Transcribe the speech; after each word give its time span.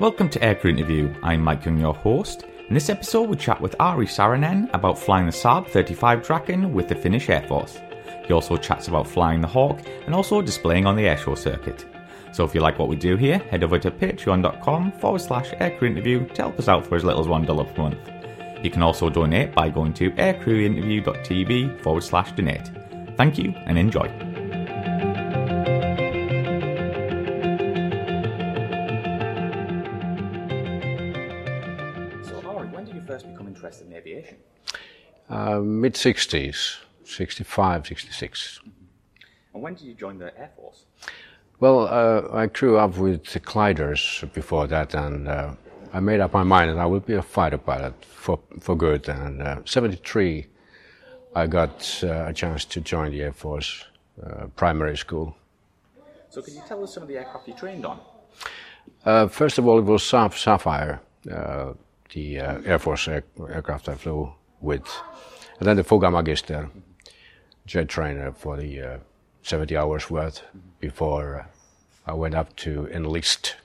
Welcome 0.00 0.30
to 0.30 0.38
Aircrew 0.38 0.70
Interview. 0.70 1.14
I'm 1.22 1.42
Mike 1.42 1.66
Young, 1.66 1.78
your 1.78 1.92
host. 1.92 2.46
In 2.68 2.72
this 2.72 2.88
episode, 2.88 3.28
we 3.28 3.36
chat 3.36 3.60
with 3.60 3.76
Ari 3.78 4.06
Saarinen 4.06 4.72
about 4.72 4.98
flying 4.98 5.26
the 5.26 5.30
Saab 5.30 5.68
35 5.68 6.26
Draken 6.26 6.72
with 6.72 6.88
the 6.88 6.94
Finnish 6.94 7.28
Air 7.28 7.46
Force. 7.46 7.78
He 8.24 8.32
also 8.32 8.56
chats 8.56 8.88
about 8.88 9.06
flying 9.06 9.42
the 9.42 9.46
Hawk 9.46 9.82
and 10.06 10.14
also 10.14 10.40
displaying 10.40 10.86
on 10.86 10.96
the 10.96 11.04
airshow 11.04 11.36
circuit. 11.36 11.84
So 12.32 12.44
if 12.44 12.54
you 12.54 12.62
like 12.62 12.78
what 12.78 12.88
we 12.88 12.96
do 12.96 13.18
here, 13.18 13.40
head 13.50 13.62
over 13.62 13.78
to 13.78 13.90
patreon.com 13.90 14.92
forward 14.92 15.20
slash 15.20 15.50
aircrew 15.50 15.88
interview 15.88 16.26
to 16.28 16.42
help 16.44 16.58
us 16.58 16.68
out 16.68 16.86
for 16.86 16.96
as 16.96 17.04
little 17.04 17.20
as 17.20 17.26
$1 17.26 17.74
per 17.74 17.82
month. 17.82 18.64
You 18.64 18.70
can 18.70 18.82
also 18.82 19.10
donate 19.10 19.52
by 19.54 19.68
going 19.68 19.92
to 19.94 20.12
aircrewinterview.tv 20.12 21.82
forward 21.82 22.04
slash 22.04 22.32
donate. 22.32 22.70
Thank 23.18 23.36
you 23.36 23.52
and 23.66 23.76
enjoy. 23.76 24.29
Uh, 35.40 35.60
Mid 35.60 35.94
60s, 35.94 36.76
65, 37.04 37.86
66. 37.86 38.60
And 39.54 39.62
when 39.62 39.74
did 39.74 39.84
you 39.84 39.94
join 39.94 40.18
the 40.18 40.38
Air 40.38 40.50
Force? 40.54 40.84
Well, 41.60 41.86
uh, 41.88 42.36
I 42.36 42.46
grew 42.46 42.76
up 42.76 42.98
with 42.98 43.24
the 43.32 43.40
gliders 43.40 44.22
before 44.34 44.66
that, 44.66 44.94
and 44.94 45.28
uh, 45.28 45.52
I 45.94 46.00
made 46.00 46.20
up 46.20 46.34
my 46.34 46.42
mind 46.42 46.70
that 46.70 46.78
I 46.78 46.84
would 46.84 47.06
be 47.06 47.14
a 47.14 47.22
fighter 47.22 47.56
pilot 47.56 47.94
for, 48.04 48.38
for 48.60 48.76
good. 48.76 49.08
And 49.08 49.40
uh, 49.40 49.60
73, 49.64 50.46
I 51.34 51.46
got 51.46 52.00
uh, 52.04 52.26
a 52.26 52.34
chance 52.34 52.66
to 52.66 52.80
join 52.82 53.10
the 53.10 53.22
Air 53.22 53.32
Force 53.32 53.84
uh, 54.22 54.46
primary 54.56 54.98
school. 54.98 55.34
So, 56.28 56.42
can 56.42 56.54
you 56.54 56.62
tell 56.68 56.84
us 56.84 56.92
some 56.92 57.02
of 57.04 57.08
the 57.08 57.16
aircraft 57.16 57.48
you 57.48 57.54
trained 57.54 57.86
on? 57.86 57.98
Uh, 59.06 59.26
first 59.26 59.56
of 59.56 59.66
all, 59.66 59.78
it 59.78 59.86
was 59.86 60.02
Safir, 60.02 61.00
uh, 61.32 61.72
the 62.12 62.40
uh, 62.40 62.60
Air 62.66 62.78
Force 62.78 63.08
air- 63.08 63.24
aircraft 63.48 63.88
I 63.88 63.94
flew 63.94 64.34
with. 64.60 64.86
And 65.60 65.68
then 65.68 65.76
the 65.76 65.84
Fouga 65.84 66.10
Magister 66.10 66.70
jet 67.66 67.88
trainer 67.88 68.32
for 68.32 68.56
the 68.56 68.80
uh, 68.80 68.98
70 69.42 69.76
hours 69.76 70.10
worth 70.10 70.42
before 70.80 71.40
uh, 72.06 72.10
I 72.10 72.14
went 72.14 72.34
up 72.34 72.56
to 72.56 72.88
enlist. 72.88 73.56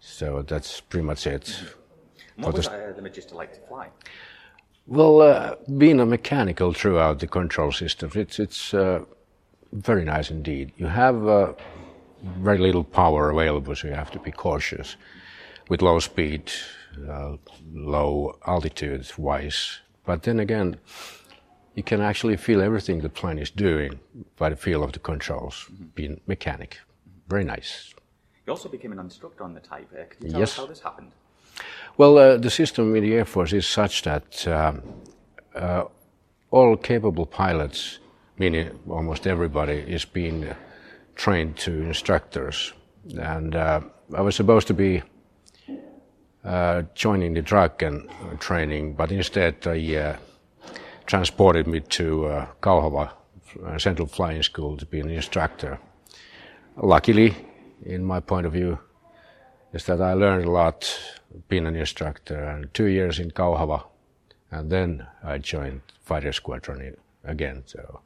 So 0.00 0.42
that's 0.42 0.80
pretty 0.80 1.04
much 1.04 1.26
it. 1.26 1.60
What 2.36 2.54
was 2.54 2.68
the- 2.68 2.74
uh, 2.74 2.92
the 2.94 3.02
Magister 3.02 3.34
like 3.34 3.52
to 3.52 3.60
fly? 3.68 3.88
Well, 4.86 5.20
uh, 5.20 5.56
being 5.76 6.00
a 6.00 6.06
mechanical 6.06 6.72
throughout 6.72 7.18
the 7.18 7.26
control 7.26 7.72
systems, 7.72 8.16
it's 8.16 8.38
it's 8.38 8.72
uh, 8.72 9.04
very 9.72 10.04
nice 10.04 10.30
indeed. 10.30 10.72
You 10.76 10.86
have 10.86 11.26
uh, 11.26 11.52
very 12.22 12.58
little 12.58 12.84
power 12.84 13.30
available, 13.30 13.74
so 13.74 13.88
you 13.88 13.94
have 13.94 14.12
to 14.12 14.20
be 14.20 14.30
cautious 14.30 14.96
with 15.68 15.82
low 15.82 15.98
speed, 15.98 16.52
uh, 17.10 17.36
low 17.74 18.38
altitude 18.46 19.10
wise. 19.18 19.80
But 20.06 20.22
then 20.22 20.40
again, 20.40 20.76
you 21.74 21.82
can 21.82 22.00
actually 22.00 22.36
feel 22.36 22.62
everything 22.62 23.00
the 23.02 23.08
plane 23.08 23.38
is 23.38 23.50
doing 23.50 24.00
by 24.38 24.48
the 24.48 24.56
feel 24.56 24.82
of 24.82 24.92
the 24.92 24.98
controls, 24.98 25.66
being 25.94 26.20
mechanic. 26.26 26.78
Very 27.28 27.44
nice. 27.44 27.92
You 28.46 28.52
also 28.52 28.68
became 28.68 28.92
an 28.92 29.00
instructor 29.00 29.44
on 29.44 29.52
the 29.52 29.60
type. 29.60 29.90
Can 29.90 30.26
you 30.26 30.30
tell 30.30 30.40
Yes. 30.40 30.52
us 30.52 30.56
how 30.56 30.66
this 30.66 30.80
happened? 30.80 31.10
Well, 31.98 32.18
uh, 32.18 32.36
the 32.38 32.50
system 32.50 32.94
in 32.96 33.02
the 33.02 33.14
Air 33.14 33.24
Force 33.24 33.52
is 33.52 33.66
such 33.66 34.02
that 34.02 34.46
um, 34.46 34.82
uh, 35.54 35.84
all 36.50 36.76
capable 36.76 37.26
pilots, 37.26 37.98
meaning 38.38 38.78
almost 38.88 39.26
everybody, 39.26 39.78
is 39.94 40.04
being 40.04 40.54
trained 41.16 41.56
to 41.56 41.70
instructors. 41.70 42.72
And 43.18 43.54
uh, 43.56 43.80
I 44.14 44.20
was 44.20 44.36
supposed 44.36 44.66
to 44.68 44.74
be 44.74 45.02
joining 46.94 47.34
the 47.34 47.42
Draken 47.42 48.08
and 48.30 48.40
training, 48.40 48.94
but 48.94 49.10
instead 49.10 49.60
they 49.62 49.96
uh, 49.96 50.16
transported 51.06 51.66
me 51.66 51.80
to 51.80 52.26
uh, 52.26 52.46
Kauhava 52.60 53.10
uh, 53.64 53.78
Central 53.78 54.06
Flying 54.06 54.42
School 54.42 54.76
to 54.76 54.86
be 54.86 55.00
an 55.00 55.10
instructor. 55.10 55.78
Luckily, 56.76 57.34
in 57.84 58.04
my 58.04 58.20
point 58.20 58.46
of 58.46 58.52
view, 58.52 58.78
is 59.72 59.84
that 59.86 60.00
I 60.00 60.14
learned 60.14 60.44
a 60.44 60.50
lot 60.50 60.98
being 61.48 61.66
an 61.66 61.76
instructor 61.76 62.44
and 62.44 62.72
two 62.72 62.86
years 62.86 63.18
in 63.18 63.30
Kauhava 63.30 63.84
and 64.50 64.70
then 64.70 65.06
I 65.22 65.38
joined 65.38 65.82
fighter 66.02 66.32
squadron 66.32 66.96
again. 67.24 67.62
So 67.66 68.00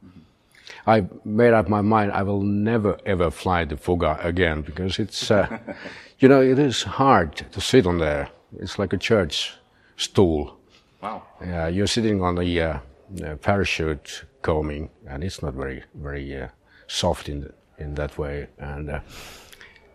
I 0.87 1.05
made 1.25 1.53
up 1.53 1.69
my 1.69 1.81
mind 1.81 2.11
I 2.11 2.23
will 2.23 2.41
never 2.41 2.97
ever 3.05 3.31
fly 3.31 3.65
the 3.65 3.75
Fouga 3.75 4.23
again 4.23 4.61
because 4.61 4.99
it's, 4.99 5.31
uh, 5.31 5.59
you 6.19 6.27
know, 6.27 6.41
it 6.41 6.59
is 6.59 6.83
hard 6.83 7.35
to 7.51 7.61
sit 7.61 7.85
on 7.85 7.99
there. 7.99 8.29
It's 8.59 8.79
like 8.79 8.93
a 8.93 8.97
church 8.97 9.53
stool. 9.97 10.57
Wow. 11.01 11.23
Uh, 11.41 11.67
you're 11.67 11.87
sitting 11.87 12.21
on 12.21 12.35
the 12.35 12.61
uh, 12.61 12.79
uh, 13.23 13.35
parachute 13.37 14.25
combing, 14.41 14.89
and 15.07 15.23
it's 15.23 15.41
not 15.41 15.53
very 15.53 15.83
very 15.95 16.41
uh, 16.41 16.47
soft 16.87 17.29
in 17.29 17.51
in 17.77 17.95
that 17.95 18.17
way. 18.17 18.47
And 18.59 18.89
uh, 18.89 18.99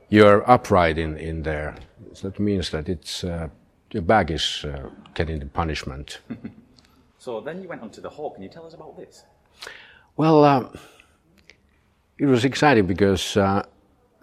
you're 0.09 0.49
upright 0.51 0.99
in 0.99 1.17
in 1.17 1.43
there. 1.43 1.75
So 2.13 2.29
that 2.29 2.41
means 2.41 2.71
that 2.71 2.89
it's 2.89 3.25
uh, 3.25 3.49
your 3.93 4.03
back 4.03 4.31
is 4.31 4.65
uh, 4.65 4.89
getting 5.15 5.39
the 5.39 5.47
punishment. 5.47 6.21
So 7.27 7.41
then 7.41 7.61
you 7.61 7.69
went 7.69 7.83
on 7.83 7.91
to 7.91 8.01
the 8.01 8.09
Hawk. 8.09 8.35
Can 8.35 8.45
you 8.45 8.49
tell 8.49 8.65
us 8.67 8.75
about 8.75 8.97
this? 8.97 9.25
Well, 10.17 10.45
uh, 10.45 10.69
it 12.19 12.27
was 12.27 12.45
exciting 12.45 12.87
because 12.87 13.37
uh, 13.37 13.63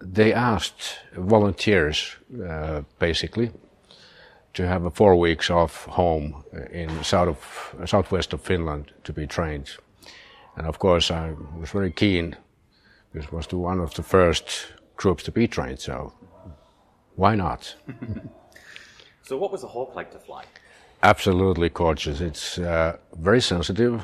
they 0.02 0.34
asked 0.34 1.00
volunteers, 1.16 2.16
uh, 2.50 2.82
basically, 3.00 3.52
to 4.54 4.68
have 4.68 4.86
a 4.86 4.90
four 4.90 5.16
weeks 5.16 5.50
off 5.50 5.86
home 5.86 6.44
in 6.72 7.04
south 7.04 7.28
of, 7.28 7.90
southwest 7.90 8.34
of 8.34 8.42
Finland 8.42 8.92
to 9.04 9.14
be 9.14 9.28
trained. 9.28 9.70
And 10.56 10.68
of 10.68 10.80
course, 10.80 11.12
I 11.12 11.36
was 11.60 11.72
very 11.72 11.92
keen. 11.92 12.38
This 13.14 13.32
was 13.32 13.48
the 13.48 13.58
one 13.58 13.80
of 13.80 13.94
the 13.94 14.04
first 14.04 14.74
groups 14.96 15.24
to 15.24 15.32
be 15.32 15.48
trained, 15.48 15.80
so 15.80 16.14
why 17.16 17.36
not? 17.36 17.76
So, 19.26 19.38
what 19.38 19.54
was 19.54 19.62
the 19.62 19.68
Hawk 19.68 19.96
like 19.96 20.12
to 20.12 20.20
fly? 20.20 20.44
Absolutely 21.02 21.70
gorgeous. 21.70 22.20
It's 22.20 22.58
uh, 22.58 22.98
very 23.18 23.40
sensitive. 23.40 24.04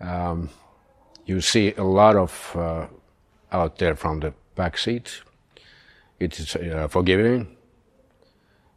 Um, 0.00 0.50
you 1.26 1.40
see 1.40 1.74
a 1.74 1.84
lot 1.84 2.16
of 2.16 2.56
uh, 2.56 2.86
out 3.52 3.78
there 3.78 3.94
from 3.94 4.20
the 4.20 4.32
back 4.54 4.78
seat. 4.78 5.22
It's 6.18 6.56
uh, 6.56 6.88
forgiving. 6.88 7.56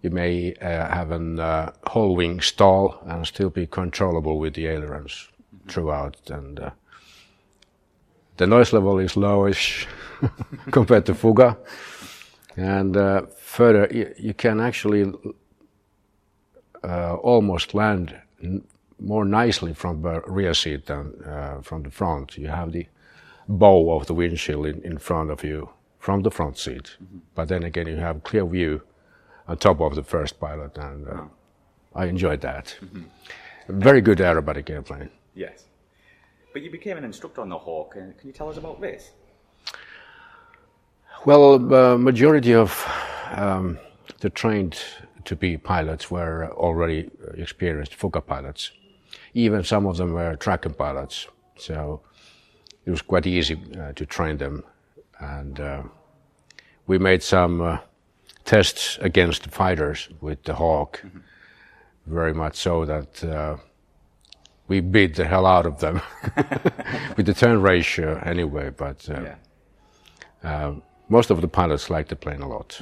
You 0.02 0.10
may 0.10 0.54
uh, 0.56 0.66
have 0.66 1.12
a 1.12 1.42
uh, 1.42 1.72
whole 1.88 2.16
wing 2.16 2.42
stall 2.42 3.02
and 3.06 3.26
still 3.26 3.50
be 3.50 3.68
controllable 3.68 4.38
with 4.38 4.54
the 4.54 4.68
ailerons 4.68 5.30
throughout. 5.68 6.18
And 6.30 6.60
uh, 6.60 6.72
the 8.38 8.48
noise 8.48 8.74
level 8.74 9.00
is 9.00 9.14
lowish 9.14 9.88
compared 10.72 11.06
to 11.06 11.14
Fouga. 11.14 11.58
And 12.58 12.98
uh, 12.98 13.24
further, 13.38 13.88
you, 13.92 14.14
you 14.18 14.34
can 14.34 14.60
actually 14.60 15.12
uh, 16.84 17.16
almost 17.16 17.74
land 17.74 18.16
more 19.04 19.26
nicely 19.26 19.74
from 19.74 20.02
the 20.02 20.22
rear 20.28 20.54
seat 20.54 20.86
than 20.86 21.14
uh, 21.26 21.62
from 21.62 21.84
the 21.84 21.92
front. 21.92 22.38
You 22.38 22.48
have 22.48 22.72
the 22.72 22.88
bow 23.48 23.92
of 23.96 24.08
the 24.08 24.14
windshield 24.14 24.66
in, 24.66 24.82
in 24.84 24.98
front 24.98 25.30
of 25.30 25.44
you 25.44 25.70
from 26.00 26.22
the 26.22 26.32
front 26.32 26.58
seat, 26.58 26.98
but 27.36 27.48
then 27.48 27.64
again 27.64 27.88
you 27.88 27.98
have 27.98 28.24
clear 28.24 28.46
view 28.46 28.82
on 29.48 29.58
top 29.58 29.82
of 29.82 29.96
the 29.96 30.04
first 30.04 30.40
pilot, 30.40 30.78
and 30.78 31.08
uh, 31.08 31.24
I 31.96 32.06
enjoyed 32.06 32.42
that. 32.42 32.76
Very 33.68 34.02
good 34.02 34.18
aerobatic 34.20 34.70
airplane. 34.70 35.10
Yes. 35.36 35.66
But 36.54 36.62
you 36.62 36.72
became 36.72 36.98
an 36.98 37.04
instructor 37.04 37.42
on 37.42 37.50
the 37.50 37.58
Hawk. 37.58 37.96
And 37.96 38.18
can 38.18 38.28
you 38.28 38.34
tell 38.34 38.50
us 38.50 38.58
about 38.58 38.80
this? 38.82 39.12
Well, 41.26 41.74
uh, 41.74 41.98
majority 41.98 42.54
of 42.54 42.86
um, 43.32 43.80
the 44.20 44.30
trained 44.30 44.78
to 45.26 45.36
be 45.36 45.58
pilots 45.58 46.12
were 46.12 46.52
already 46.52 47.10
experienced 47.36 47.98
Fouga 47.98 48.26
pilots. 48.26 48.72
Even 49.34 49.64
some 49.64 49.86
of 49.88 49.98
them 49.98 50.14
were 50.14 50.36
Draken 50.36 50.74
pilots, 50.74 51.28
so 51.58 52.02
it 52.86 52.92
was 52.92 53.02
quite 53.02 53.26
easy 53.26 53.58
uh, 53.80 53.94
to 53.94 54.06
train 54.06 54.38
them. 54.38 54.64
And 55.20 55.60
uh, 55.60 55.84
we 56.88 56.98
made 56.98 57.24
some 57.24 57.62
uh, 57.62 57.78
tests 58.46 58.98
against 59.02 59.44
the 59.44 59.50
fighters 59.50 60.10
with 60.22 60.44
the 60.44 60.54
Hawk, 60.56 61.04
very 62.06 62.34
much 62.34 62.56
so 62.58 62.86
that 62.86 63.24
uh, 63.24 63.58
we 64.68 64.82
beat 64.82 65.16
the 65.16 65.26
hell 65.26 65.46
out 65.46 65.66
of 65.66 65.80
them 65.80 66.02
with 67.18 67.26
the 67.26 67.34
turn 67.34 67.62
ratio 67.62 68.22
anyway. 68.26 68.70
But 68.70 69.10
uh, 69.10 69.36
Yeah. 70.44 70.76
most 71.10 71.32
of 71.32 71.42
the 71.42 71.48
pilots 71.48 71.90
liked 71.90 72.10
the 72.10 72.16
plane 72.16 72.42
a 72.42 72.48
lot. 72.48 72.80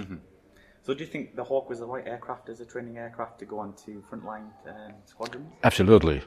So, 0.83 0.95
do 0.95 1.04
you 1.04 1.09
think 1.09 1.36
the 1.36 1.44
Hawk 1.44 1.69
was 1.69 1.80
the 1.80 1.86
right 1.86 2.07
aircraft 2.07 2.50
as 2.50 2.59
a 2.59 2.65
training 2.65 2.97
aircraft 2.97 3.38
to 3.39 3.45
go 3.45 3.59
on 3.59 3.74
to 3.86 4.04
frontline 4.09 4.47
um, 4.68 4.94
squadrons? 5.06 5.54
Absolutely. 5.63 6.24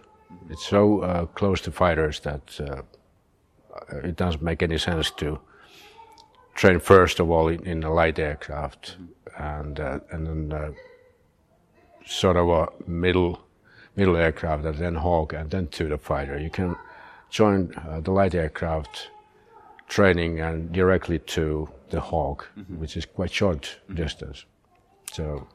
It's 0.50 0.66
so 0.66 1.00
uh, 1.00 1.26
close 1.26 1.60
to 1.62 1.72
fighters 1.72 2.20
that 2.20 2.60
uh, 2.60 2.82
it 4.02 4.16
doesn't 4.16 4.42
make 4.42 4.62
any 4.62 4.78
sense 4.78 5.10
to 5.12 5.38
train 6.54 6.78
first 6.78 7.20
of 7.20 7.30
all 7.30 7.48
in, 7.48 7.66
in 7.66 7.82
a 7.82 7.92
light 7.92 8.18
aircraft 8.18 8.96
and 9.36 9.80
uh, 9.80 9.98
and 10.10 10.26
then 10.26 10.52
uh, 10.52 10.72
sort 12.06 12.36
of 12.36 12.48
a 12.48 12.68
middle 12.86 13.44
middle 13.96 14.16
aircraft, 14.16 14.64
and 14.64 14.76
then 14.76 14.94
Hawk, 14.96 15.32
and 15.32 15.50
then 15.50 15.68
to 15.68 15.88
the 15.88 15.98
fighter. 15.98 16.38
You 16.38 16.50
can 16.50 16.76
join 17.30 17.72
uh, 17.88 18.00
the 18.00 18.10
light 18.10 18.34
aircraft 18.34 19.10
training 19.88 20.40
and 20.40 20.72
directly 20.72 21.18
to 21.18 21.68
the 21.90 22.00
Hawk, 22.00 22.48
which 22.78 22.96
is 22.96 23.06
quite 23.06 23.30
short 23.30 23.78
distance. 23.92 24.46
So, 25.12 25.46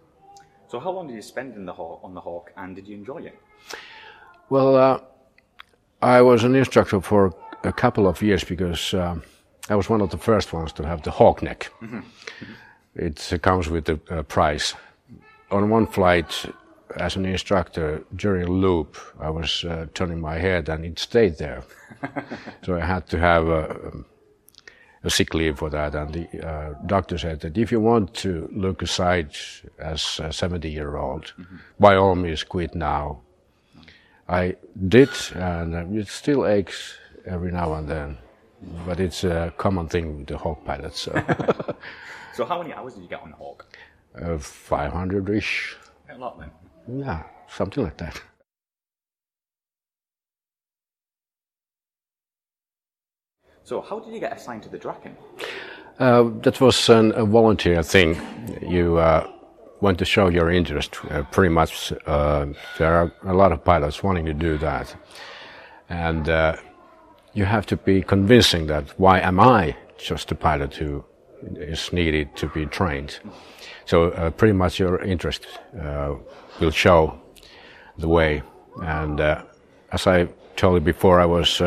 So 0.67 0.79
how 0.79 0.91
long 0.91 1.07
did 1.07 1.15
you 1.15 1.21
spend 1.21 1.55
in 1.55 1.65
the 1.65 1.73
hawk, 1.73 2.01
on 2.03 2.13
the 2.13 2.21
Hawk, 2.21 2.53
and 2.55 2.75
did 2.75 2.87
you 2.87 2.95
enjoy 2.95 3.23
it? 3.23 3.37
Well, 4.49 4.75
uh, 4.75 4.99
I 6.01 6.21
was 6.21 6.43
an 6.43 6.55
instructor 6.55 7.01
for 7.01 7.33
a 7.63 7.73
couple 7.73 8.07
of 8.07 8.21
years 8.21 8.43
because 8.43 8.93
um, 8.93 9.23
I 9.69 9.75
was 9.75 9.89
one 9.89 10.01
of 10.01 10.09
the 10.09 10.17
first 10.17 10.53
ones 10.53 10.71
to 10.73 10.87
have 10.87 11.03
the 11.03 11.11
Hawk 11.11 11.41
neck. 11.41 11.71
It 12.95 13.33
uh, 13.33 13.37
comes 13.37 13.69
with 13.69 13.89
a, 13.89 13.99
a 14.09 14.23
price. 14.23 14.73
On 15.51 15.69
one 15.69 15.87
flight, 15.87 16.45
as 16.95 17.15
an 17.15 17.25
instructor 17.25 18.03
during 18.15 18.43
a 18.43 18.51
loop, 18.51 18.97
I 19.19 19.29
was 19.29 19.63
uh, 19.63 19.87
turning 19.93 20.19
my 20.19 20.37
head 20.37 20.69
and 20.69 20.85
it 20.85 20.99
stayed 20.99 21.37
there. 21.37 21.63
so 22.63 22.75
I 22.75 22.85
had 22.85 23.07
to 23.07 23.19
have 23.19 23.47
a, 23.47 23.71
um, 23.71 24.05
a 25.03 25.09
sick 25.09 25.33
leave 25.33 25.59
for 25.59 25.69
that. 25.69 25.95
And 25.95 26.13
the 26.13 26.47
uh, 26.47 26.73
doctor 26.85 27.17
said 27.17 27.41
that 27.41 27.57
if 27.57 27.71
you 27.71 27.79
want 27.79 28.13
to 28.15 28.49
look 28.51 28.81
aside 28.81 29.35
as 29.77 30.19
a 30.23 30.33
70 30.33 30.69
year 30.69 30.97
old, 30.97 31.33
by 31.79 31.95
all 31.95 32.15
means 32.15 32.43
quit 32.43 32.73
now. 32.73 33.21
I 34.29 34.55
did, 34.87 35.09
and 35.35 35.75
uh, 35.75 35.99
it 35.99 36.07
still 36.07 36.45
aches 36.47 36.97
every 37.25 37.51
now 37.51 37.73
and 37.73 37.87
then, 37.89 38.17
but 38.85 38.99
it's 38.99 39.23
a 39.23 39.51
common 39.57 39.87
thing 39.87 40.17
with 40.17 40.27
the 40.27 40.37
Hawk 40.37 40.63
pilots. 40.65 41.01
So, 41.01 41.11
So 42.35 42.45
how 42.45 42.61
many 42.61 42.73
hours 42.73 42.93
did 42.93 43.03
you 43.03 43.09
get 43.09 43.21
on 43.21 43.31
the 43.31 43.35
Hawk? 43.37 43.65
uh, 44.21 44.37
500 44.37 45.29
ish, 45.29 45.75
A 46.09 46.17
lot 46.17 46.39
then. 46.39 46.51
yeah, 46.87 47.23
something 47.47 47.83
like 47.83 47.97
that. 47.97 48.21
So 53.63 53.81
how 53.81 53.99
did 53.99 54.13
you 54.13 54.19
get 54.19 54.33
assigned 54.35 54.63
to 54.63 54.69
the 54.69 54.77
Draken? 54.77 55.15
Uh, 55.99 56.29
that 56.41 56.59
was 56.61 56.89
an, 56.89 57.11
a 57.15 57.25
volunteer 57.25 57.83
thing. 57.83 58.17
You 58.61 58.97
uh, 58.97 59.27
want 59.81 59.97
to 59.99 60.05
show 60.05 60.29
your 60.29 60.49
interest. 60.51 60.97
Uh, 61.09 61.23
pretty 61.31 61.53
much, 61.53 61.93
uh, 62.05 62.47
there 62.77 62.93
are 62.93 63.11
a 63.23 63.33
lot 63.33 63.51
of 63.51 63.63
pilots 63.63 64.03
wanting 64.03 64.25
to 64.25 64.33
do 64.33 64.57
that, 64.57 64.95
and 65.89 66.29
uh, 66.29 66.55
you 67.33 67.45
have 67.45 67.65
to 67.67 67.77
be 67.77 68.01
convincing 68.01 68.67
that 68.67 68.99
why 68.99 69.19
am 69.19 69.39
I 69.39 69.75
just 69.97 70.31
a 70.31 70.35
pilot 70.35 70.75
who 70.75 71.03
is 71.55 71.93
needed 71.93 72.35
to 72.35 72.47
be 72.47 72.65
trained? 72.65 73.19
So 73.85 74.11
uh, 74.11 74.29
pretty 74.31 74.53
much 74.53 74.79
your 74.79 75.01
interest 75.01 75.47
uh, 75.81 76.15
will 76.59 76.71
show 76.71 77.19
the 77.97 78.07
way. 78.07 78.43
And 78.81 79.19
uh, 79.19 79.43
as 79.91 80.05
I 80.07 80.27
told 80.55 80.75
you 80.75 80.81
before, 80.81 81.19
I 81.19 81.25
was 81.25 81.61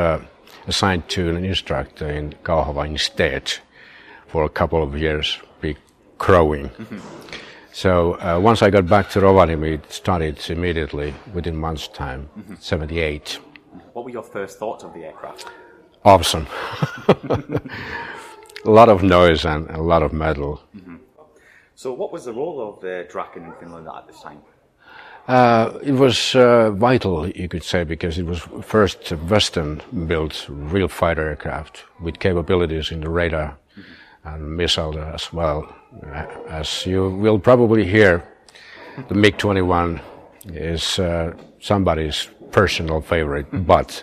assigned 0.66 1.08
to 1.08 1.30
an 1.30 1.44
instructor 1.44 2.08
in 2.08 2.34
Kauhava 2.44 2.86
instead 2.86 3.52
for 4.28 4.44
a 4.44 4.48
couple 4.48 4.82
of 4.82 4.96
years, 4.96 5.38
be 5.60 5.76
crowing. 6.18 6.70
So 7.72 8.14
uh, 8.20 8.38
once 8.38 8.62
I 8.62 8.68
got 8.68 8.86
back 8.86 9.08
to 9.10 9.20
Rovaniemi, 9.20 9.74
it 9.74 9.90
started 9.90 10.38
immediately 10.50 11.14
within 11.32 11.56
months' 11.56 11.88
time, 11.88 12.28
78. 12.60 13.38
What 13.94 14.04
were 14.04 14.10
your 14.10 14.22
first 14.22 14.58
thoughts 14.58 14.84
of 14.84 14.92
the 14.92 15.04
aircraft? 15.04 15.46
Awesome. 16.04 16.46
a 17.08 18.70
lot 18.70 18.90
of 18.90 19.02
noise 19.02 19.46
and 19.46 19.70
a 19.70 19.80
lot 19.80 20.02
of 20.02 20.12
metal. 20.12 20.62
So 21.74 21.94
what 21.94 22.12
was 22.12 22.26
the 22.26 22.32
role 22.32 22.60
of 22.68 22.80
the 22.80 23.06
Draken 23.10 23.44
in 23.44 23.52
Finland 23.58 23.88
at 23.88 24.06
this 24.06 24.20
time? 24.20 24.42
Uh, 25.26 25.78
it 25.82 25.92
was 25.92 26.34
uh, 26.34 26.72
vital, 26.72 27.28
you 27.28 27.48
could 27.48 27.62
say, 27.62 27.84
because 27.84 28.18
it 28.18 28.26
was 28.26 28.40
first 28.60 29.12
Western-built 29.12 30.46
real 30.48 30.88
fighter 30.88 31.28
aircraft 31.28 31.84
with 32.00 32.18
capabilities 32.18 32.90
in 32.90 33.00
the 33.00 33.08
radar 33.08 33.56
and 34.24 34.56
missile 34.56 34.98
as 34.98 35.32
well. 35.32 35.74
Uh, 36.00 36.26
As 36.48 36.86
you 36.86 37.10
will 37.10 37.38
probably 37.38 37.84
hear, 37.84 38.22
the 39.08 39.14
MiG-21 39.14 40.00
is 40.46 40.98
uh, 40.98 41.32
somebody's 41.60 42.28
personal 42.50 43.00
favorite, 43.00 43.46
but 43.66 44.02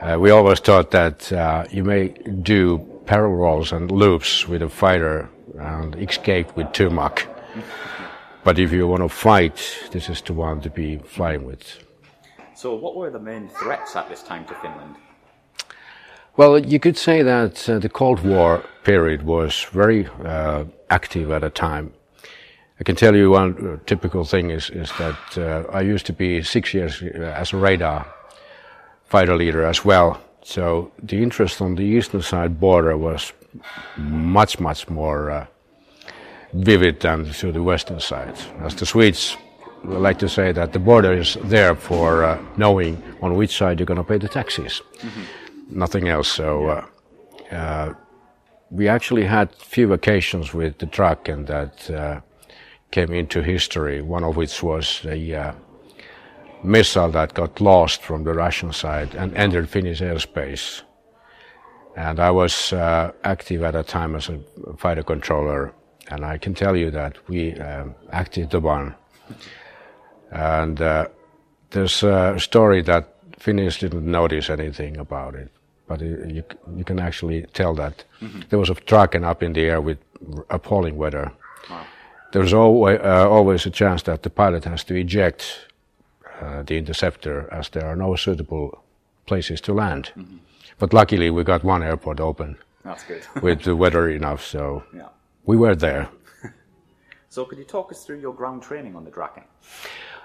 uh, 0.00 0.16
we 0.18 0.30
always 0.30 0.60
thought 0.60 0.90
that 0.90 1.32
uh, 1.32 1.64
you 1.70 1.84
may 1.84 2.08
do 2.42 2.78
parallel 3.06 3.36
rolls 3.36 3.72
and 3.72 3.90
loops 3.90 4.46
with 4.48 4.62
a 4.62 4.68
fighter 4.68 5.28
and 5.58 5.96
escape 5.96 6.54
with 6.56 6.72
two 6.72 6.90
Mach. 6.90 7.26
But 8.44 8.58
if 8.58 8.72
you 8.72 8.86
want 8.86 9.02
to 9.02 9.08
fight, 9.08 9.88
this 9.90 10.08
is 10.08 10.22
the 10.22 10.32
one 10.32 10.60
to 10.62 10.70
be 10.70 10.98
flying 10.98 11.44
with. 11.44 11.84
So 12.54 12.74
what 12.74 12.96
were 12.96 13.10
the 13.10 13.20
main 13.20 13.48
threats 13.48 13.96
at 13.96 14.08
this 14.08 14.22
time 14.22 14.44
to 14.46 14.54
Finland? 14.54 14.94
Well, 16.36 16.58
you 16.58 16.78
could 16.78 16.96
say 16.96 17.22
that 17.22 17.68
uh, 17.68 17.78
the 17.80 17.88
Cold 17.88 18.20
War 18.20 18.64
period 18.84 19.24
was 19.24 19.66
very 19.72 20.06
uh, 20.24 20.64
active 20.88 21.32
at 21.32 21.42
a 21.42 21.50
time. 21.50 21.92
I 22.78 22.84
can 22.84 22.96
tell 22.96 23.16
you 23.16 23.30
one 23.30 23.52
uh, 23.66 23.84
typical 23.84 24.24
thing 24.24 24.50
is, 24.50 24.70
is 24.70 24.92
that 24.98 25.38
uh, 25.38 25.64
I 25.72 25.80
used 25.80 26.06
to 26.06 26.12
be 26.12 26.42
six 26.42 26.72
years 26.72 27.02
uh, 27.02 27.34
as 27.36 27.52
a 27.52 27.56
radar 27.56 28.06
fighter 29.04 29.36
leader 29.36 29.66
as 29.66 29.84
well. 29.84 30.22
So 30.42 30.92
the 31.02 31.20
interest 31.20 31.60
on 31.60 31.74
the 31.74 31.82
eastern 31.82 32.22
side 32.22 32.60
border 32.60 32.96
was 32.96 33.32
much, 33.96 34.60
much 34.60 34.88
more 34.88 35.30
uh, 35.30 35.46
vivid 36.54 37.00
than 37.00 37.24
to 37.24 37.52
the 37.52 37.62
western 37.62 38.00
side. 38.00 38.36
As 38.60 38.74
the 38.76 38.86
Swedes 38.86 39.36
like 39.82 40.18
to 40.20 40.28
say 40.28 40.52
that 40.52 40.72
the 40.72 40.78
border 40.78 41.12
is 41.12 41.36
there 41.42 41.74
for 41.74 42.38
knowing 42.56 43.02
on 43.20 43.34
which 43.34 43.56
side 43.56 43.80
you're 43.80 43.86
going 43.86 43.98
to 43.98 44.04
pay 44.04 44.18
the 44.18 44.28
taxes 44.28 44.80
nothing 45.70 46.08
else. 46.08 46.28
So 46.28 46.66
uh, 46.66 46.86
uh, 47.54 47.94
we 48.70 48.88
actually 48.88 49.24
had 49.24 49.54
few 49.54 49.92
occasions 49.92 50.54
with 50.54 50.78
the 50.78 50.86
truck, 50.86 51.28
and 51.28 51.46
that 51.46 51.90
uh, 51.90 52.20
came 52.90 53.12
into 53.12 53.42
history. 53.42 54.02
One 54.02 54.24
of 54.24 54.36
which 54.36 54.62
was 54.62 55.04
a 55.04 55.34
uh, 55.34 55.52
missile 56.62 57.10
that 57.10 57.34
got 57.34 57.60
lost 57.60 58.02
from 58.02 58.24
the 58.24 58.34
Russian 58.34 58.72
side 58.72 59.14
and 59.14 59.34
entered 59.36 59.68
Finnish 59.68 60.00
airspace. 60.00 60.82
And 61.96 62.20
I 62.20 62.30
was 62.30 62.72
uh, 62.72 63.12
active 63.24 63.62
at 63.62 63.72
that 63.72 63.88
time 63.88 64.14
as 64.14 64.28
a 64.28 64.40
fighter 64.76 65.02
controller, 65.02 65.72
and 66.08 66.24
I 66.24 66.38
can 66.38 66.54
tell 66.54 66.76
you 66.76 66.90
that 66.92 67.16
we 67.28 67.54
um, 67.54 67.94
acted 68.12 68.50
the 68.50 68.60
one. 68.60 68.94
And 70.30 70.80
uh, 70.80 71.08
there's 71.70 72.02
a 72.02 72.38
story 72.38 72.82
that 72.82 73.16
Finnish 73.38 73.80
didn't 73.80 74.04
notice 74.04 74.50
anything 74.50 74.98
about 74.98 75.34
it, 75.34 75.50
but 75.90 76.02
it, 76.02 76.30
you, 76.30 76.44
you 76.76 76.84
can 76.84 77.00
actually 77.00 77.42
tell 77.52 77.74
that 77.74 78.04
there 78.48 78.60
was 78.60 78.70
a 78.70 78.74
Draken 78.74 79.24
up 79.24 79.42
in 79.42 79.52
the 79.52 79.62
air 79.62 79.80
with 79.80 79.98
appalling 80.48 80.96
weather. 80.96 81.32
There's 82.32 82.52
always, 82.52 83.00
uh, 83.00 83.28
always 83.28 83.66
a 83.66 83.70
chance 83.70 84.04
that 84.04 84.22
the 84.22 84.30
pilot 84.30 84.64
has 84.66 84.84
to 84.84 84.94
eject 84.94 85.66
uh, 86.40 86.62
the 86.62 86.76
interceptor 86.76 87.48
as 87.50 87.70
there 87.70 87.86
are 87.86 87.96
no 87.96 88.14
suitable 88.14 88.84
places 89.26 89.60
to 89.62 89.74
land. 89.74 90.12
But 90.78 90.92
luckily, 90.92 91.28
we 91.28 91.42
got 91.42 91.64
one 91.64 91.82
airport 91.82 92.20
open 92.20 92.56
That's 92.84 93.02
good. 93.02 93.22
with 93.42 93.62
the 93.62 93.74
weather 93.74 94.08
enough, 94.10 94.44
so 94.44 94.84
yeah. 94.94 95.08
we 95.44 95.56
were 95.56 95.74
there. 95.74 96.08
So 97.32 97.44
could 97.44 97.58
you 97.58 97.64
talk 97.64 97.92
us 97.92 98.04
through 98.04 98.20
your 98.20 98.34
ground 98.34 98.60
training 98.60 98.96
on 98.96 99.04
the 99.04 99.10
Draken? 99.10 99.44